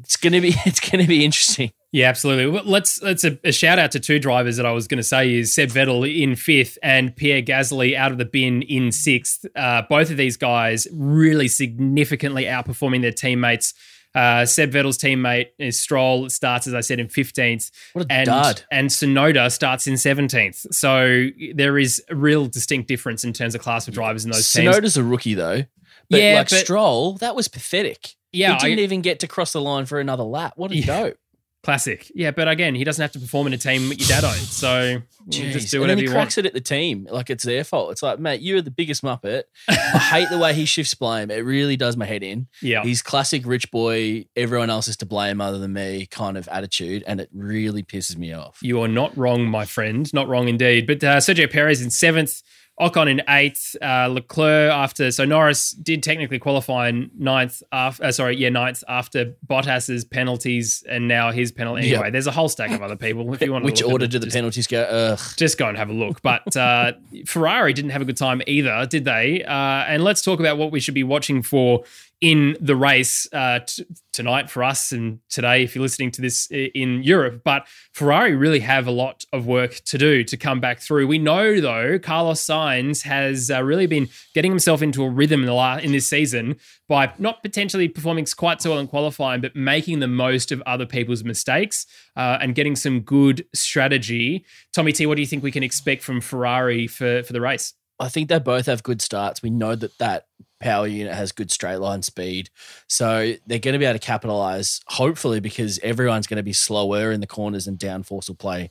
[0.00, 1.72] it's gonna be it's gonna be interesting.
[1.92, 2.60] Yeah, absolutely.
[2.64, 5.34] Let's let's a, a shout out to two drivers that I was going to say
[5.34, 9.44] is Seb Vettel in fifth and Pierre Gasly out of the bin in sixth.
[9.54, 13.74] Uh, both of these guys really significantly outperforming their teammates.
[14.14, 18.26] Uh, Seb Vettel's teammate is Stroll starts, as I said, in fifteenth, What a and
[18.26, 18.62] dud.
[18.70, 20.64] and Tsunoda starts in seventeenth.
[20.74, 24.50] So there is a real distinct difference in terms of class of drivers in those
[24.50, 24.74] teams.
[24.74, 25.64] Tsunoda's a rookie though.
[26.08, 28.14] But Yeah, like but- Stroll, that was pathetic.
[28.32, 30.54] Yeah, he didn't I- even get to cross the line for another lap.
[30.56, 30.86] What a Yeah.
[30.86, 31.16] dope.
[31.62, 32.10] Classic.
[32.12, 34.50] Yeah, but again, he doesn't have to perform in a team your dad owns.
[34.50, 36.38] So you just do whatever and then he you cracks want.
[36.38, 37.92] it at the team like it's their fault.
[37.92, 39.44] It's like, mate, you're the biggest muppet.
[39.68, 41.30] I hate the way he shifts blame.
[41.30, 42.48] It really does my head in.
[42.60, 42.82] Yeah.
[42.82, 44.24] He's classic rich boy.
[44.34, 48.16] Everyone else is to blame other than me kind of attitude, and it really pisses
[48.16, 48.58] me off.
[48.60, 50.12] You are not wrong, my friend.
[50.12, 50.88] Not wrong indeed.
[50.88, 52.42] But uh, Sergio Perez in seventh,
[52.80, 55.10] Ocon in eighth, uh, Leclerc after.
[55.12, 57.62] So Norris did technically qualify in ninth.
[57.70, 61.92] After, uh, sorry, yeah, ninth after Bottas's penalties and now his penalty.
[61.92, 63.32] Anyway, there's a whole stack of other people.
[63.34, 64.82] If you want, to Which order do the just- penalties go?
[64.82, 65.20] Ugh.
[65.36, 66.22] just go and have a look.
[66.22, 66.92] But uh,
[67.26, 69.44] Ferrari didn't have a good time either, did they?
[69.44, 71.84] Uh, and let's talk about what we should be watching for
[72.22, 76.46] in the race uh, t- tonight for us and today if you're listening to this
[76.52, 77.42] in Europe.
[77.44, 81.08] But Ferrari really have a lot of work to do to come back through.
[81.08, 85.46] We know, though, Carlos Sainz has uh, really been getting himself into a rhythm in
[85.46, 86.56] the la- in this season
[86.88, 90.86] by not potentially performing quite so well in qualifying, but making the most of other
[90.86, 91.86] people's mistakes
[92.16, 94.44] uh, and getting some good strategy.
[94.72, 97.74] Tommy T, what do you think we can expect from Ferrari for for the race?
[97.98, 99.42] I think they both have good starts.
[99.42, 100.26] We know that that
[100.62, 102.50] power unit has good straight line speed.
[102.88, 107.12] So they're going to be able to capitalize, hopefully, because everyone's going to be slower
[107.12, 108.70] in the corners and downforce will play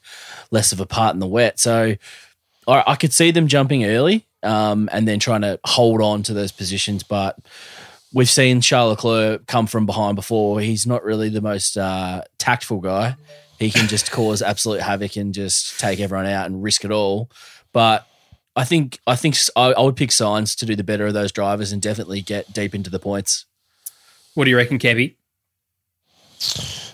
[0.49, 1.59] less of a part in the wet.
[1.59, 1.95] So
[2.67, 6.33] I, I could see them jumping early um, and then trying to hold on to
[6.33, 7.03] those positions.
[7.03, 7.37] But
[8.13, 10.59] we've seen Charles Leclerc come from behind before.
[10.61, 13.15] He's not really the most uh, tactful guy.
[13.59, 17.29] He can just cause absolute havoc and just take everyone out and risk it all.
[17.73, 18.05] But
[18.55, 21.31] I think I think I, I would pick Sainz to do the better of those
[21.31, 23.45] drivers and definitely get deep into the points.
[24.33, 25.15] What do you reckon, Kevy?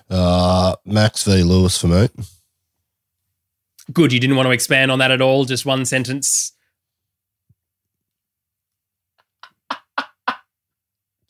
[0.10, 2.10] Uh, Max v Lewis for me.
[3.92, 4.12] Good.
[4.12, 5.46] You didn't want to expand on that at all.
[5.46, 6.52] Just one sentence.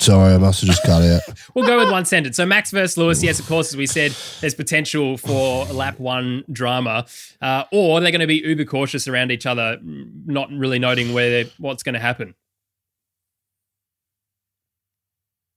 [0.08, 1.22] Sorry, I must have just cut out.
[1.54, 2.38] We'll go with one sentence.
[2.38, 6.46] So Max versus Lewis, yes, of course, as we said, there's potential for lap one
[6.50, 7.06] drama,
[7.42, 11.44] uh, or they're going to be uber cautious around each other, not really noting where
[11.58, 12.36] what's going to happen.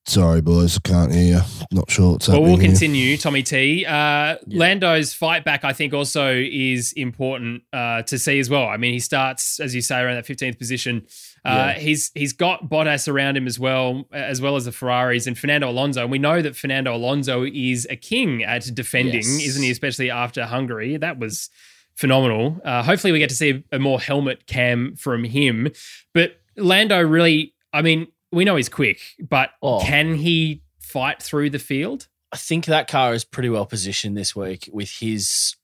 [0.07, 1.41] Sorry, boys, I can't hear you.
[1.71, 2.71] Not sure what's Well, we'll here.
[2.71, 3.87] continue, Tommy T.
[3.87, 8.67] Uh, Lando's fight back, I think, also is important uh, to see as well.
[8.67, 11.07] I mean, he starts, as you say, around that 15th position.
[11.45, 11.79] Uh, Yeah.
[11.79, 15.69] He's he's got Bottas around him as well, as well as the Ferraris and Fernando
[15.71, 16.03] Alonso.
[16.03, 19.47] And we know that Fernando Alonso is a king at defending, Yes.
[19.47, 19.71] isn't he?
[19.71, 21.49] Especially after Hungary, that was
[21.97, 22.61] phenomenal.
[22.65, 25.69] Uh, hopefully, we get to see a more helmet cam from him.
[26.15, 29.81] But Lando really, I mean, we know he's quick, but Oh.
[29.81, 32.09] can he fight through the field?
[32.33, 35.57] I think that car is pretty well positioned this week with his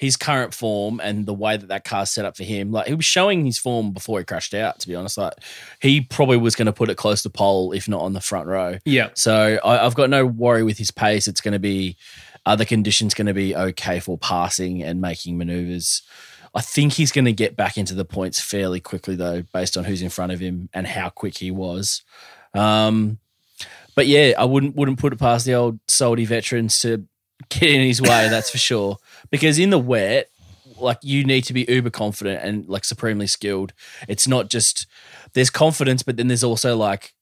[0.00, 2.72] his current form and the way that that car's set up for him.
[2.72, 4.80] Like he was showing his form before he crashed out.
[4.80, 5.34] To be honest, like
[5.78, 8.48] he probably was going to put it close to pole, if not on the front
[8.48, 8.78] row.
[8.86, 9.10] Yeah.
[9.12, 11.28] So I, I've got no worry with his pace.
[11.28, 11.98] It's going to be
[12.46, 16.00] are the conditions going to be okay for passing and making maneuvers.
[16.54, 19.84] I think he's going to get back into the points fairly quickly, though, based on
[19.84, 22.02] who's in front of him and how quick he was.
[22.54, 23.18] Um,
[23.94, 27.04] but yeah, I wouldn't wouldn't put it past the old salty veterans to
[27.48, 28.28] get in his way.
[28.28, 28.98] that's for sure.
[29.30, 30.28] Because in the wet,
[30.78, 33.72] like you need to be uber confident and like supremely skilled.
[34.08, 34.86] It's not just
[35.34, 37.14] there's confidence, but then there's also like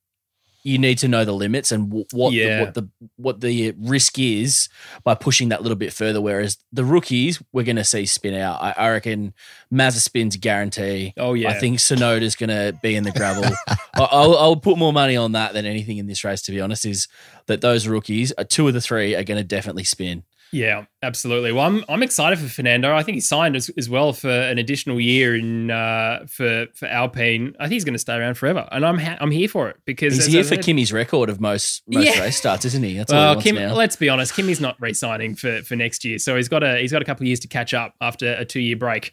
[0.64, 2.58] you need to know the limits and w- what Yeah.
[2.58, 4.68] the, what the what the risk is
[5.04, 6.20] by pushing that little bit further.
[6.20, 8.60] Whereas the rookies, we're going to see spin out.
[8.60, 9.34] I, I reckon
[9.72, 11.14] Mazepin's guarantee.
[11.16, 11.50] Oh yeah.
[11.50, 13.44] I think Tsunoda's going to be in the gravel.
[13.68, 13.76] I-
[14.10, 16.42] I'll, I'll put more money on that than anything in this race.
[16.42, 17.08] To be honest, is
[17.46, 20.22] that those rookies, uh, two of the three, are going to definitely spin.
[20.50, 21.52] Yeah, absolutely.
[21.52, 22.94] Well, I'm I'm excited for Fernando.
[22.94, 26.86] I think he signed as, as well for an additional year in uh, for for
[26.86, 27.54] Alpine.
[27.60, 29.76] I think he's going to stay around forever, and I'm ha- I'm here for it
[29.84, 32.22] because He's here I for Kimi's record of most most Yeah.
[32.22, 32.96] race starts, isn't he?
[32.96, 36.04] That's all Well, he wants Kim, let's be honest, Kimi's not re-signing for for next
[36.04, 38.32] year, so he's got a he's got a couple of years to catch up after
[38.34, 39.12] a two year break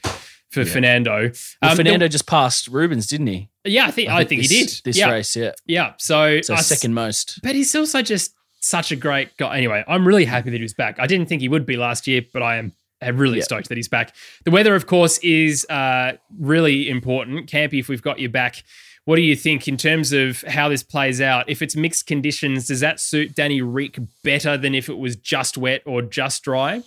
[0.52, 1.32] for Fernando.
[1.62, 3.50] Well, Um, Fernando the- just passed Rubens, didn't he?
[3.66, 5.36] yeah, I think I think, this, he did this yeah, race.
[5.36, 7.40] Yeah, Yeah, so, so I s- second most.
[7.44, 8.34] but he's also just
[8.68, 9.58] such a great guy.
[9.58, 11.00] Anyway, I'm really happy that he's back.
[11.00, 12.74] I didn't think he would be last year, but I am
[13.18, 13.44] really Yeah.
[13.44, 14.16] stoked that he's back.
[14.46, 17.50] The weather, of course, is uh, really important.
[17.50, 18.64] Campy, if we've got you back,
[19.06, 21.48] what do you think in terms of how this plays out?
[21.48, 25.58] If it's mixed conditions, does that suit Danny Rick better than if it was just
[25.58, 26.82] wet or just dry?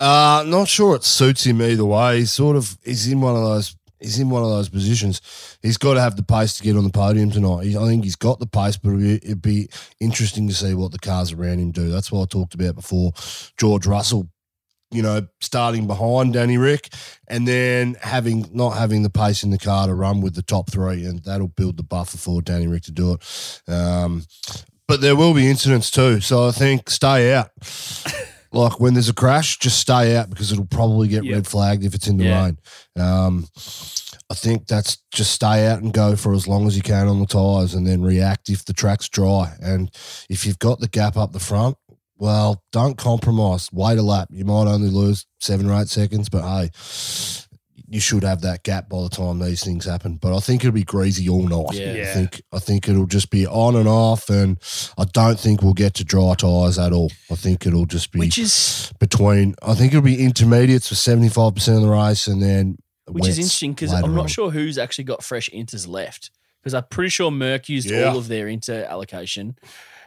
[0.00, 2.18] Uh, not sure it suits him either way.
[2.18, 5.20] He's sort of he's in one of those he's in one of those positions.
[5.62, 7.64] He's got to have the pace to get on the podium tonight.
[7.64, 9.68] He, I think he's got the pace, but it'd be,
[10.00, 11.90] interesting to see what the cars around him do.
[11.90, 13.12] That's what I talked about before.
[13.56, 14.28] George Russell,
[14.90, 16.92] you know, starting behind Danny Rick,
[17.26, 20.70] and then having not having the pace in the car to run with the top
[20.70, 23.62] three, and that'll build the buffer for Danny Rick to do it.
[23.72, 24.24] Um,
[24.86, 27.50] but there will be incidents too, so I think stay out.
[28.54, 31.34] Like when there's a crash, just stay out because it'll probably get Yeah.
[31.34, 32.44] red flagged if it's in the Yeah.
[32.44, 32.58] rain.
[32.98, 33.48] Um,
[34.30, 37.20] I think that's just stay out and go for as long as you can on
[37.20, 39.52] the tyres and then react if the track's dry.
[39.60, 39.90] And
[40.30, 41.76] if you've got the gap up the front,
[42.16, 43.68] well, don't compromise.
[43.72, 44.28] Wait a lap.
[44.30, 46.70] You might only lose seven or eight seconds, but hey,
[47.94, 50.16] you should have that gap by the time these things happen.
[50.16, 51.74] But I think it'll be greasy all night.
[51.74, 52.02] Yeah.
[52.10, 54.58] I think I think it'll just be on and off, and
[54.98, 57.12] I don't think we'll get to dry tyres at all.
[57.30, 59.54] I think it'll just be Which is between.
[59.62, 62.76] I think it'll be intermediates for seventy five percent of the race, and then
[63.06, 64.28] which is interesting because I'm not on.
[64.28, 66.30] sure who's actually got fresh inters left.
[66.62, 68.04] Because I'm pretty sure Merc used Yeah.
[68.04, 69.56] all of their inter allocation,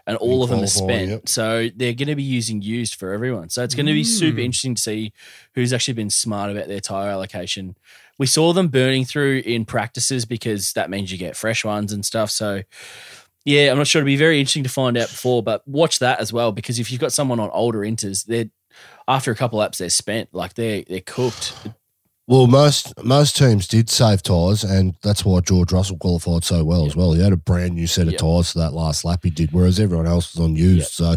[0.08, 1.10] and all of them are spent.
[1.10, 1.30] yep.
[1.30, 3.50] So they're going to be using used for everyone.
[3.50, 4.46] So it's going to be super Mm.
[4.46, 5.14] interesting to see
[5.54, 7.76] who's actually been smart about their tire allocation.
[8.18, 12.04] we saw them burning through in practices because that means you get fresh ones and
[12.04, 12.32] stuff.
[12.32, 12.64] So,
[13.46, 14.00] yeah, I'm not sure.
[14.00, 16.90] It'd be very interesting to find out before, but watch that as well because if
[16.92, 18.50] you've got someone on older inters, they're
[19.08, 21.54] after a couple laps they're spent, like they're they're cooked.
[22.30, 26.86] Well, most most teams did save tyres, and that's why George Russell qualified so well
[26.86, 27.14] as well.
[27.14, 28.20] He had a brand new set of Yep.
[28.20, 30.92] tyres for that last lap he did, whereas everyone else was on used.
[30.92, 31.16] So,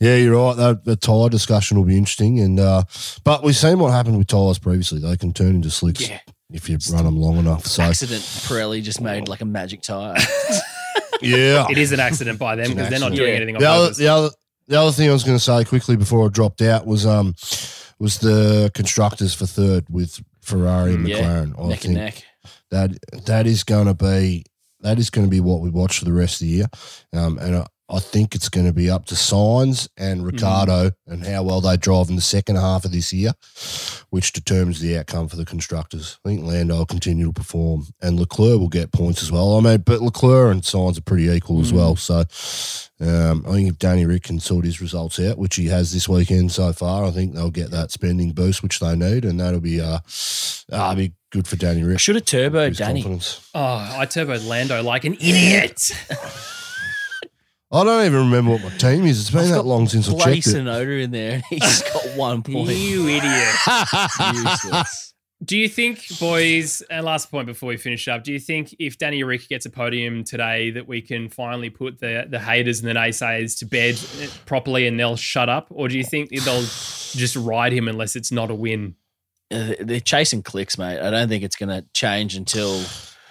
[0.00, 0.56] yeah, you're right.
[0.56, 2.40] That, the tyre discussion will be interesting.
[2.40, 2.82] And uh,
[3.22, 6.18] but we've seen what happened with tyres previously; they can turn into slicks Yeah.
[6.50, 7.64] if you run them long enough.
[7.64, 10.16] So, Accident Pirelli just made like a magic tire.
[11.22, 13.36] yeah, It is an accident by them because they're not doing Yeah.
[13.36, 14.30] anything on the other, the other,
[14.66, 17.36] the other thing I was going to say quickly before I dropped out was um
[18.00, 21.54] was the constructors for third with Ferrari and Yeah, McLaren.
[21.58, 22.24] I neck think and neck.
[22.70, 22.90] that
[23.26, 24.44] that is going to be
[24.80, 26.66] that is going to be what we watch for the rest of the year,
[27.12, 31.26] um, and I, I think it's going to be up to Sainz and Ricciardo and
[31.26, 33.32] how well they drive in the second half of this year,
[34.10, 36.18] which determines the outcome for the constructors.
[36.24, 39.56] I think Lando will continue to perform, and Leclerc will get points as well.
[39.56, 41.96] I mean, but Leclerc and Sainz are pretty equal as well.
[41.96, 42.24] So
[43.00, 46.08] um, I think if Danny Rick can sort his results out, which he has this
[46.08, 49.60] weekend so far, I think they'll get that spending boost which they need, and that'll
[49.60, 50.00] be uh,
[50.70, 52.00] uh be good for Danny I Rick.
[52.00, 53.02] should have turboed Danny.
[53.02, 53.48] confidence.
[53.54, 53.60] Oh,
[53.96, 55.80] I turboed Lando like an idiot.
[57.70, 59.20] I don't even remember what my team is.
[59.20, 60.64] It's been I've that got long since I Bloody checked it.
[60.64, 61.32] Tsunoda in there.
[61.34, 62.68] and He's got one point.
[62.70, 63.54] you idiot.
[64.34, 65.14] Useless.
[65.44, 68.98] Do you think, boys, and last point before we finish up, do you think if
[68.98, 72.88] Danny Rick gets a podium today that we can finally put the, the haters and
[72.88, 74.00] the naysayers to bed
[74.46, 75.68] properly and they'll shut up?
[75.70, 78.96] Or do you think they'll just ride him unless it's not a win?
[79.50, 80.98] Uh, They're chasing clicks, mate.
[81.00, 82.82] I don't think it's going to change until.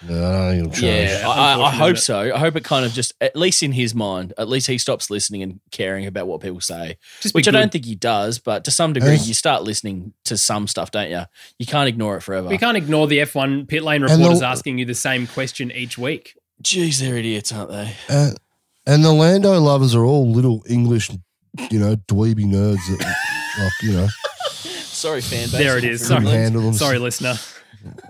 [0.07, 1.09] No, I don't think it'll change.
[1.09, 2.19] Yeah, I, I hope so.
[2.19, 5.09] I hope it kind of just, at least in his mind, at least he stops
[5.09, 7.57] listening and caring about what people say, Just which I good.
[7.57, 8.37] don't think he does.
[8.37, 11.23] But to some degree, you start listening to some stuff, don't you?
[11.57, 12.47] You can't ignore it forever.
[12.47, 15.97] We can't ignore the F1 pit lane reporters the- asking you the same question each
[15.97, 16.35] week.
[16.61, 17.95] Jeez, they're idiots, aren't they?
[18.09, 18.31] Uh,
[18.85, 21.09] and the Lando lovers are all little English,
[21.71, 23.15] you know, dweeby nerds that,
[23.59, 24.07] like, you know,
[24.53, 25.51] Sorry, fan base.
[25.51, 26.05] There it is.
[26.07, 26.19] Sorry.
[26.21, 26.41] England.
[26.43, 26.73] handle them.
[26.73, 27.35] Sorry, listener.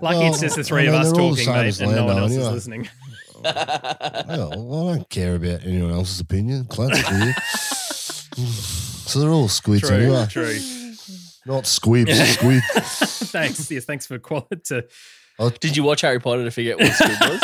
[0.02, 1.80] Lucky Well, it's just the three I of us they're all the talking, mate, as
[1.80, 2.46] and no one else anyway.
[2.48, 2.88] is listening.
[3.40, 6.64] Well, I don't care about anyone else's opinion.
[6.64, 7.34] Classic here.
[9.06, 10.26] so they're all squids True, anyway.
[10.28, 10.58] true.
[11.46, 12.62] Not squibs, squid.
[12.72, 13.70] Thanks.
[13.70, 14.82] Yes, thanks for quality.
[15.60, 17.40] Did you watch Harry Potter to figure out what squid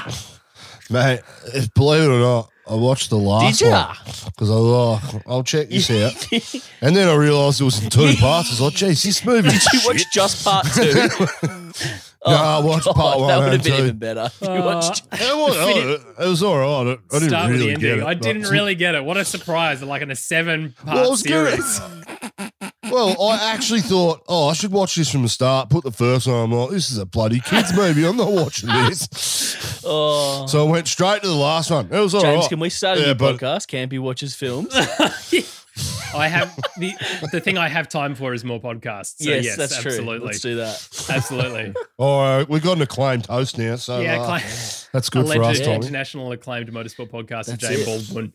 [0.00, 0.40] was?
[0.90, 1.20] Mate,
[1.54, 3.86] if- believe it or not, I watched the last Did ya?
[3.88, 3.96] one
[4.26, 6.62] because I was like, I'll check this out.
[6.80, 8.48] And then I realised it was in two parts.
[8.48, 9.50] I was like, geez, this movie.
[9.50, 11.08] Did you watch just part two?
[12.24, 13.82] No, I watched part one That would have been two.
[13.82, 14.30] even better.
[14.42, 16.96] You Uh, watched It was, oh, it was all right.
[17.10, 18.06] I didn't Start with really the get ending.
[18.06, 18.08] it.
[18.08, 19.04] I but- didn't really get it.
[19.04, 19.82] What a surprise!
[19.82, 21.80] Like in a seven-part Well, I was gonna- series.
[22.92, 25.68] Well, I actually thought, oh, I should watch this from the start.
[25.68, 26.36] Put the first one.
[26.44, 28.04] I'm like, this is a bloody kids movie.
[28.06, 29.08] I'm not watching this.
[29.84, 30.46] Oh.
[30.46, 31.86] So I went straight to the last one.
[31.90, 32.48] It was all James, right.
[32.48, 33.66] can we start a Yeah, new but- podcast?
[33.66, 34.72] Campy watches films.
[36.14, 36.92] I have the
[37.32, 39.14] the thing I have time for is more podcasts.
[39.22, 40.26] So yes, yes, that's absolutely, true.
[40.26, 41.06] Let's do that.
[41.10, 41.74] absolutely.
[41.98, 44.50] All right, we've got an acclaimed host now, so yeah, uh, cli-
[44.92, 45.76] that's good for us, alleged Tommy.
[45.76, 47.86] international acclaimed motorsport podcast of That's Jane it.
[47.86, 48.32] Baldwin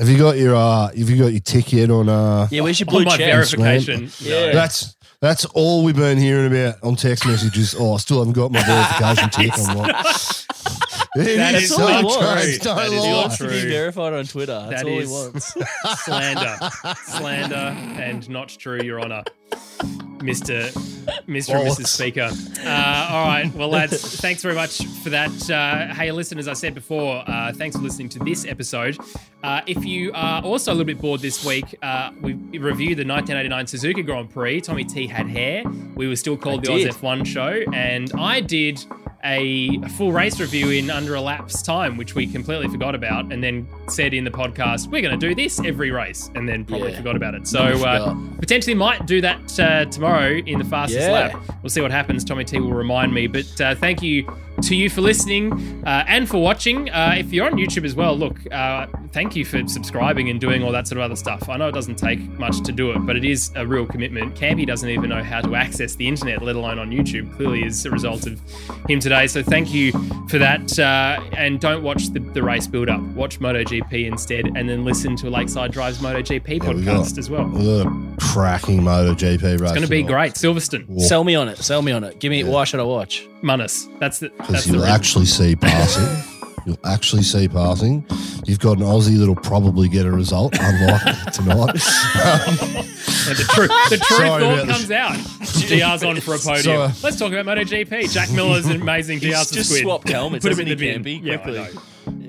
[0.00, 2.48] Have you got your uh, have you got your tick yet on uh?
[2.50, 3.32] Yeah, where's your blue on my check?
[3.32, 4.10] verification.
[4.18, 4.50] Yeah.
[4.52, 7.76] That's that's all we've been hearing about on text messages.
[7.78, 9.52] Oh, I still haven't got my verification tick.
[9.56, 10.06] I'm like,
[11.26, 12.58] it That is is so not James, true.
[12.64, 13.10] don't That is He lie.
[13.10, 13.70] not wants to be True.
[13.70, 14.66] verified on Twitter.
[14.70, 15.54] That's That all is- he wants.
[16.04, 16.58] slander,
[17.04, 19.24] slander, and not true, Your Honour,
[20.22, 20.68] Mister,
[21.28, 21.86] Mister, and Mrs.
[21.86, 22.28] Speaker.
[22.66, 25.30] Uh, all right, well, lads, thanks very much for that.
[25.50, 28.98] Uh, hey, listen, as I said before, uh, thanks for listening to this episode.
[29.44, 33.06] Uh, if you are also a little bit bored this week, uh, we reviewed the
[33.06, 34.60] 1989 Suzuka Grand Prix.
[34.60, 35.62] Tommy T had hair.
[35.94, 36.88] We were still called I the did.
[36.88, 38.84] Oz F1 show, and I did
[39.24, 43.42] a full race review in under a lapse time, which we completely forgot about, and
[43.42, 46.90] then said in the podcast, we're going to do this every race, and then probably
[46.92, 46.98] Yeah.
[46.98, 47.46] forgot about it.
[47.48, 51.12] So uh, potentially might do that uh, tomorrow in the fastest Yeah.
[51.12, 51.42] lap.
[51.62, 52.24] We'll see what happens.
[52.24, 53.26] Tommy T will remind me.
[53.26, 54.30] But uh, thank you
[54.62, 55.52] to you for listening
[55.86, 56.90] uh, and for watching.
[56.90, 60.62] Uh, if you're on YouTube as well, look, uh, thank you for subscribing and doing
[60.62, 61.48] all that sort of other stuff.
[61.48, 64.34] I know it doesn't take much to do it, but it is a real commitment.
[64.34, 67.34] Campy doesn't even know how to access the internet, let alone on YouTube.
[67.36, 68.40] Clearly, is a result of
[68.88, 69.26] him today.
[69.26, 69.92] So thank you
[70.28, 70.78] for that.
[70.78, 73.00] Uh, and don't watch the, the race build up.
[73.14, 77.44] Watch MotoGP instead, and then listen to Lakeside Drive's MotoGP Yeah, podcast got- as well.
[77.46, 79.60] We've got a cracking MotoGP race.
[79.60, 80.34] It's going to be great.
[80.34, 81.58] Silverstone, Sell me on it.
[81.58, 82.18] Sell me on it.
[82.18, 82.44] Give me.
[82.44, 83.26] Why should I watch?
[83.42, 83.88] Munus.
[84.00, 86.34] That's the that's because you'll actually see passing.
[86.66, 88.04] you'll actually see passing.
[88.46, 91.70] You've got an Aussie that'll probably get a result, unlike tonight.
[93.28, 95.16] And the, tru- the truth Sorry all about comes out.
[95.68, 96.62] GR's on for a podium.
[96.62, 96.92] Sorry.
[97.02, 98.10] Let's talk about MotoGP.
[98.12, 99.82] Jack Miller's an amazing GR just squid.
[99.82, 101.24] swapped helmets, Put him in the he, bin.
[101.24, 101.68] Yeah, Quickly.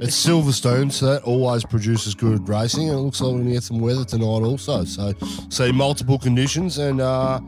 [0.02, 3.54] It's Silverstone, so that always produces good racing, and it looks like we're going to
[3.54, 4.84] get some weather tonight also.
[4.86, 5.14] So,
[5.50, 7.40] see multiple conditions, and uh,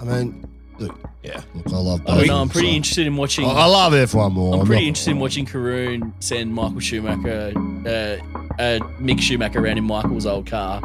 [0.00, 0.44] I mean,
[0.78, 2.00] look, yeah, look, I love.
[2.02, 2.36] I both don't know.
[2.42, 3.44] I'm pretty so- interested in watching.
[3.46, 4.52] I, I love F1 more.
[4.54, 7.90] I'm not pretty gonna interested in watching Karoon send Michael Schumacher, uh,
[8.60, 10.80] uh, Mick Schumacher around in Michael's old car.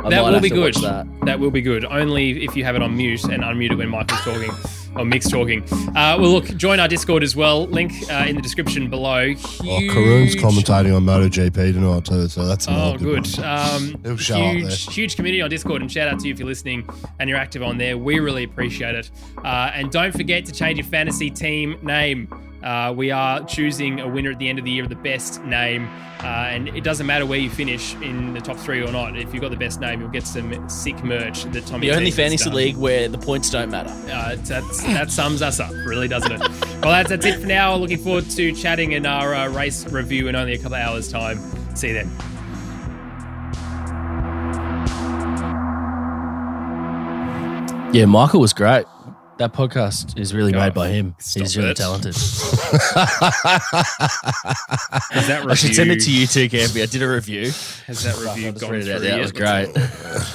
[0.00, 0.74] I That might will have be to good.
[0.74, 1.06] That.
[1.24, 1.84] That will be good.
[1.84, 4.50] Only if you have it on mute and unmute it when Michael's talking
[4.96, 5.62] or Mick's talking.
[5.72, 7.66] Uh, well, look, join our Discord as well.
[7.66, 9.34] Link uh, in the description below.
[9.62, 13.26] Oh, Huge- Karoon's commentating on MotoGP tonight too, so that's Oh, good.
[13.38, 13.44] one.
[13.44, 16.48] Um, show up huge, huge community on Discord, and shout out to you if you're
[16.48, 16.88] listening
[17.18, 17.96] and you're active on there.
[17.98, 19.10] We really appreciate it.
[19.44, 22.28] Uh, and don't forget to change your fantasy team name.
[22.64, 25.44] Uh, we are choosing a winner at the end of the year of the best
[25.44, 25.86] name,
[26.20, 29.18] uh, and it doesn't matter where you finish in the top three or not.
[29.18, 31.88] If you've got the best name, you'll get some sick merch that Tommy.
[31.88, 32.54] The only fantasy done.
[32.54, 33.90] league where the points don't matter.
[34.10, 36.40] Uh, that's, that sums us up, really, doesn't it?
[36.40, 37.74] well, that's, that's it for now.
[37.76, 41.12] Looking forward to chatting in our uh, race review in only a couple of hours'
[41.12, 41.38] time.
[41.76, 42.10] See you then.
[47.92, 48.86] Yeah, Michael was great.
[49.36, 51.16] That podcast is really made by him.
[51.34, 51.76] He's really it.
[51.76, 52.10] talented.
[52.14, 52.22] Is
[55.26, 56.82] that review, I should send it to you too, Campy.
[56.82, 57.46] I did a review.
[57.86, 58.98] Has that I'll review gone read it through.
[59.00, 59.74] That was Let's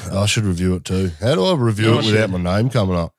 [0.09, 0.13] great.
[0.17, 1.11] I should review it too.
[1.21, 3.13] How do I review it without my name coming up?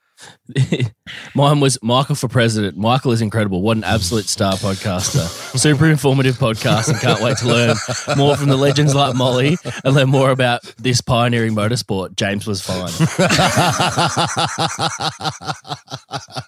[1.35, 2.77] Mine was Michael for president.
[2.77, 3.62] Michael is incredible.
[3.62, 5.27] What an absolute star podcaster.
[5.59, 7.77] Super informative podcast and can't wait to learn
[8.16, 12.16] more from the legends like Molly and learn more about this pioneering motorsport.
[12.16, 12.79] James was fine.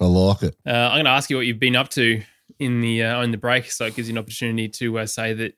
[0.00, 0.56] I like it.
[0.66, 2.22] Uh, I'm going to ask you what you've been up to
[2.58, 5.32] in the uh, on the break, so it gives you an opportunity to uh, say
[5.34, 5.54] that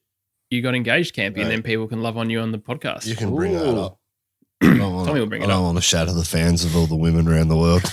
[0.51, 3.07] you got engaged, Campy, and then people can love on you on the podcast.
[3.07, 3.99] You can bring that up.
[4.63, 6.77] I don't wanna- Tommy will bring it I don't want to shatter the fans of
[6.77, 7.83] all the women around the world.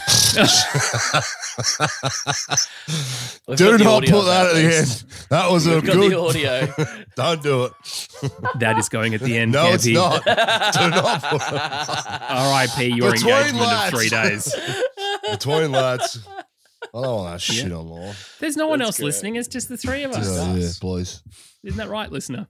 [3.58, 5.04] do not put that at the end.
[5.30, 6.12] That was a We've got good.
[6.12, 6.74] the audio.
[7.16, 7.74] Don't do it.
[8.60, 9.52] that is going at the end.
[9.52, 9.94] No, it's Campy.
[9.94, 10.24] not.
[10.24, 11.62] Do not put it.
[12.32, 12.86] R.I.P.
[12.96, 13.94] Your Between engagement lads.
[13.94, 14.56] of three days.
[15.32, 16.26] Between lads.
[16.96, 18.14] I don't want that shit online.
[18.40, 19.06] There's no one That's else great.
[19.08, 19.36] listening.
[19.36, 20.28] It's just the three of us.
[20.36, 21.22] Yeah, yeah, please.
[21.64, 22.48] Isn't that right, listener?